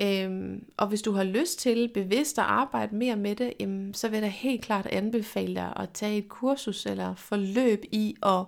Øhm, 0.00 0.64
og 0.76 0.86
hvis 0.86 1.02
du 1.02 1.12
har 1.12 1.24
lyst 1.24 1.58
til 1.58 1.90
bevidst 1.94 2.38
at 2.38 2.44
arbejde 2.44 2.96
mere 2.96 3.16
med 3.16 3.36
det, 3.36 3.52
jamen, 3.60 3.94
så 3.94 4.08
vil 4.08 4.20
jeg 4.20 4.32
helt 4.32 4.62
klart 4.62 4.86
anbefale 4.86 5.54
dig 5.54 5.72
at 5.76 5.90
tage 5.90 6.18
et 6.18 6.28
kursus 6.28 6.86
eller 6.86 7.14
forløb 7.14 7.84
i 7.92 8.16
at, 8.22 8.44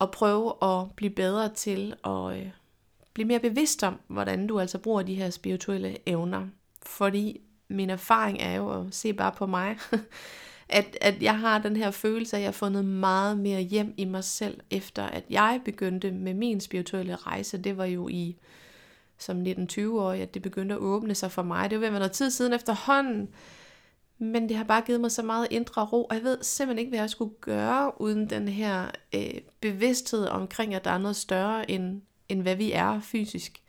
at 0.00 0.10
prøve 0.10 0.54
at 0.62 0.86
blive 0.96 1.10
bedre 1.10 1.48
til 1.48 1.94
at 2.04 2.38
øh, 2.38 2.50
blive 3.14 3.28
mere 3.28 3.40
bevidst 3.40 3.82
om, 3.82 4.00
hvordan 4.06 4.46
du 4.46 4.60
altså 4.60 4.78
bruger 4.78 5.02
de 5.02 5.14
her 5.14 5.30
spirituelle 5.30 5.96
evner. 6.06 6.46
Fordi 6.86 7.40
min 7.68 7.90
erfaring 7.90 8.38
er 8.40 8.54
jo, 8.54 8.80
at 8.80 8.94
se 8.94 9.12
bare 9.12 9.32
på 9.32 9.46
mig, 9.46 9.78
at, 10.68 10.98
at 11.00 11.22
jeg 11.22 11.38
har 11.38 11.58
den 11.58 11.76
her 11.76 11.90
følelse 11.90 12.36
af, 12.36 12.40
at 12.40 12.42
jeg 12.42 12.48
har 12.48 12.52
fundet 12.52 12.84
meget 12.84 13.38
mere 13.38 13.60
hjem 13.60 13.94
i 13.96 14.04
mig 14.04 14.24
selv, 14.24 14.60
efter 14.70 15.02
at 15.02 15.24
jeg 15.30 15.60
begyndte 15.64 16.12
med 16.12 16.34
min 16.34 16.60
spirituelle 16.60 17.16
rejse. 17.16 17.58
Det 17.58 17.76
var 17.76 17.84
jo 17.84 18.08
i 18.08 18.36
som 19.18 19.42
19-20-årig, 19.42 20.22
at 20.22 20.34
det 20.34 20.42
begyndte 20.42 20.74
at 20.74 20.80
åbne 20.80 21.14
sig 21.14 21.32
for 21.32 21.42
mig. 21.42 21.70
Det 21.70 21.80
var 21.80 21.90
ved 21.90 21.98
noget 21.98 22.12
tid 22.12 22.30
siden 22.30 22.52
efterhånden, 22.52 23.28
men 24.18 24.48
det 24.48 24.56
har 24.56 24.64
bare 24.64 24.82
givet 24.82 25.00
mig 25.00 25.12
så 25.12 25.22
meget 25.22 25.46
indre 25.50 25.84
ro, 25.84 26.04
og 26.04 26.14
jeg 26.14 26.22
ved 26.22 26.38
simpelthen 26.42 26.78
ikke, 26.78 26.90
hvad 26.90 26.98
jeg 26.98 27.10
skulle 27.10 27.34
gøre 27.40 28.00
uden 28.00 28.30
den 28.30 28.48
her 28.48 28.90
øh, 29.14 29.40
bevidsthed 29.60 30.26
omkring, 30.26 30.74
at 30.74 30.84
der 30.84 30.90
er 30.90 30.98
noget 30.98 31.16
større 31.16 31.70
end, 31.70 32.02
end 32.28 32.42
hvad 32.42 32.56
vi 32.56 32.72
er 32.72 33.00
fysisk. 33.00 33.62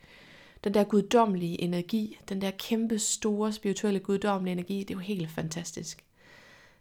Den 0.64 0.74
der 0.74 0.84
guddommelige 0.84 1.60
energi, 1.60 2.18
den 2.28 2.40
der 2.40 2.50
kæmpe 2.50 2.98
store 2.98 3.52
spirituelle 3.52 4.00
guddommelige 4.00 4.52
energi, 4.52 4.78
det 4.78 4.90
er 4.90 4.94
jo 4.94 5.00
helt 5.00 5.30
fantastisk. 5.30 6.04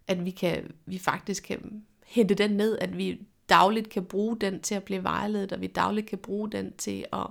At 0.08 0.26
vi, 0.26 0.32
kan, 0.32 0.72
vi 0.86 0.98
faktisk 0.98 1.44
kan 1.44 1.84
hente 2.06 2.34
den 2.34 2.52
ned, 2.52 2.78
at 2.78 2.98
vi 2.98 3.22
dagligt 3.50 3.90
kan 3.90 4.06
bruge 4.06 4.38
den 4.40 4.62
til 4.62 4.76
at 4.76 4.84
blive 4.84 5.04
vejledet, 5.04 5.52
og 5.52 5.62
vi 5.62 5.68
dagligt 5.68 6.08
kan 6.08 6.18
bruge 6.18 6.52
den 6.52 6.74
til 6.78 7.06
at 7.14 7.28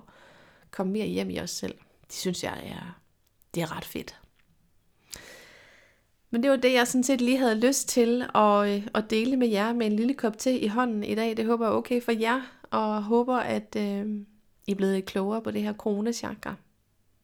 komme 0.71 0.93
mere 0.93 1.07
hjem 1.07 1.31
i 1.31 1.41
os 1.41 1.51
selv. 1.51 1.75
Det 2.07 2.17
synes 2.17 2.45
jeg 2.45 2.63
er, 2.65 3.01
det 3.55 3.63
er 3.63 3.77
ret 3.77 3.85
fedt. 3.85 4.21
Men 6.31 6.43
det 6.43 6.51
var 6.51 6.57
det, 6.57 6.73
jeg 6.73 6.87
sådan 6.87 7.05
set 7.05 7.21
lige 7.21 7.39
havde 7.39 7.67
lyst 7.67 7.89
til 7.89 8.25
at, 8.35 8.69
øh, 8.69 8.87
at 8.95 9.11
dele 9.11 9.37
med 9.37 9.49
jer 9.49 9.73
med 9.73 9.87
en 9.87 9.97
lille 9.97 10.15
kop 10.15 10.39
te 10.39 10.59
i 10.59 10.67
hånden 10.67 11.05
i 11.05 11.15
dag. 11.15 11.37
Det 11.37 11.47
håber 11.47 11.67
jeg 11.67 11.73
er 11.73 11.77
okay 11.77 12.03
for 12.03 12.13
jer, 12.13 12.41
og 12.71 13.03
håber, 13.03 13.37
at 13.37 13.77
øh, 13.77 14.07
i 14.69 14.71
er 14.71 14.75
blevet 14.75 15.05
klogere 15.05 15.43
på 15.43 15.51
det 15.51 15.63
her 15.63 15.73
kronechakra. 15.73 16.55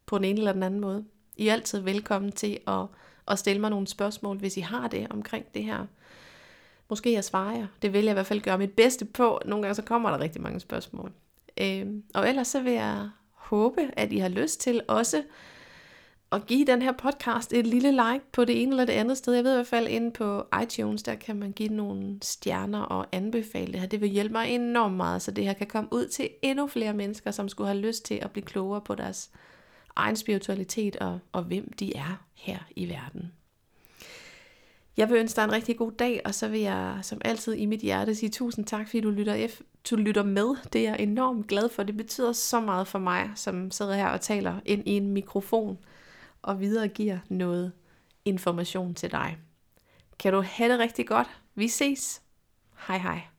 på 0.07 0.19
den 0.19 0.25
ene 0.25 0.39
eller 0.39 0.53
den 0.53 0.63
anden 0.63 0.81
måde. 0.81 1.05
I 1.37 1.49
er 1.49 1.53
altid 1.53 1.81
velkommen 1.81 2.33
til 2.33 2.59
at, 2.67 2.87
at 3.29 3.39
stille 3.39 3.61
mig 3.61 3.71
nogle 3.71 3.87
spørgsmål, 3.87 4.37
hvis 4.37 4.57
I 4.57 4.61
har 4.61 4.89
det 4.89 5.07
omkring 5.11 5.45
det 5.55 5.65
her. 5.65 5.87
Måske 6.89 7.13
jeg 7.13 7.25
svarer 7.25 7.57
jer. 7.57 7.67
Det 7.83 7.93
vil 7.93 8.05
jeg 8.05 8.11
i 8.11 8.13
hvert 8.13 8.27
fald 8.27 8.41
gøre 8.41 8.59
mit 8.59 8.73
bedste 8.73 9.05
på. 9.05 9.41
Nogle 9.45 9.63
gange 9.63 9.75
så 9.75 9.83
kommer 9.83 10.11
der 10.11 10.21
rigtig 10.21 10.43
mange 10.43 10.61
spørgsmål. 10.61 11.13
Øh, 11.61 11.87
og 12.15 12.29
ellers 12.29 12.49
så 12.49 12.63
vil 12.63 12.73
jeg 12.73 13.09
håbe, 13.31 13.91
at 13.97 14.13
I 14.13 14.19
har 14.19 14.29
lyst 14.29 14.61
til 14.61 14.81
også 14.89 15.23
at 16.35 16.47
give 16.47 16.65
den 16.65 16.83
her 16.83 16.93
podcast 16.93 17.53
et 17.53 17.67
lille 17.67 17.91
like 17.91 18.25
på 18.33 18.45
det 18.45 18.63
ene 18.63 18.71
eller 18.71 18.85
det 18.85 18.93
andet 18.93 19.17
sted. 19.17 19.35
Jeg 19.35 19.45
ved 19.45 19.53
i 19.53 19.55
hvert 19.55 19.67
fald 19.67 19.89
inde 19.89 20.11
på 20.11 20.47
iTunes, 20.63 21.03
der 21.03 21.15
kan 21.15 21.37
man 21.37 21.53
give 21.53 21.69
nogle 21.69 22.19
stjerner 22.23 22.81
og 22.81 23.07
anbefale 23.13 23.73
det 23.73 23.81
her. 23.81 23.87
Det 23.87 24.01
vil 24.01 24.09
hjælpe 24.09 24.33
mig 24.33 24.49
enormt 24.49 24.97
meget, 24.97 25.23
så 25.23 25.31
det 25.31 25.45
her 25.45 25.53
kan 25.53 25.67
komme 25.67 25.93
ud 25.93 26.09
til 26.09 26.29
endnu 26.43 26.67
flere 26.67 26.93
mennesker, 26.93 27.31
som 27.31 27.49
skulle 27.49 27.69
have 27.69 27.81
lyst 27.81 28.05
til 28.05 28.19
at 28.23 28.31
blive 28.31 28.45
klogere 28.45 28.81
på 28.81 28.95
deres 28.95 29.31
egen 29.97 30.17
spiritualitet 30.17 30.97
og, 30.97 31.19
og 31.33 31.43
hvem 31.43 31.73
de 31.73 31.97
er 31.97 32.25
her 32.35 32.59
i 32.77 32.89
verden. 32.89 33.33
Jeg 34.97 35.09
vil 35.11 35.19
ønske 35.19 35.37
dig 35.37 35.45
en 35.45 35.53
rigtig 35.53 35.77
god 35.77 35.93
dag, 35.93 36.21
og 36.25 36.35
så 36.35 36.49
vil 36.49 36.61
jeg 36.61 36.99
som 37.03 37.21
altid 37.25 37.55
i 37.55 37.67
mit 37.67 37.81
hjerte 37.81 38.15
sige 38.15 38.31
tusind 38.31 38.65
tak, 38.65 38.87
fordi 38.87 39.01
du 39.01 39.11
lytter, 39.11 39.49
F, 39.49 39.61
du 39.91 39.97
lytter 39.97 40.23
med. 40.23 40.57
Det 40.73 40.81
er 40.81 40.91
jeg 40.91 41.01
enormt 41.01 41.47
glad 41.47 41.69
for. 41.69 41.83
Det 41.83 41.97
betyder 41.97 42.33
så 42.33 42.61
meget 42.61 42.87
for 42.89 42.99
mig, 42.99 43.31
som 43.35 43.71
sidder 43.71 43.95
her 43.95 44.09
og 44.09 44.21
taler 44.21 44.61
ind 44.65 44.83
i 44.87 44.93
en 44.93 45.11
mikrofon 45.11 45.79
og 46.45 46.61
videregiver 46.61 47.19
noget 47.29 47.73
information 48.25 48.95
til 48.95 49.11
dig. 49.11 49.39
Kan 50.19 50.33
du 50.33 50.41
have 50.41 50.73
det 50.73 50.79
rigtig 50.79 51.07
godt? 51.07 51.29
Vi 51.55 51.69
ses. 51.69 52.23
Hej 52.87 52.99
hej. 52.99 53.34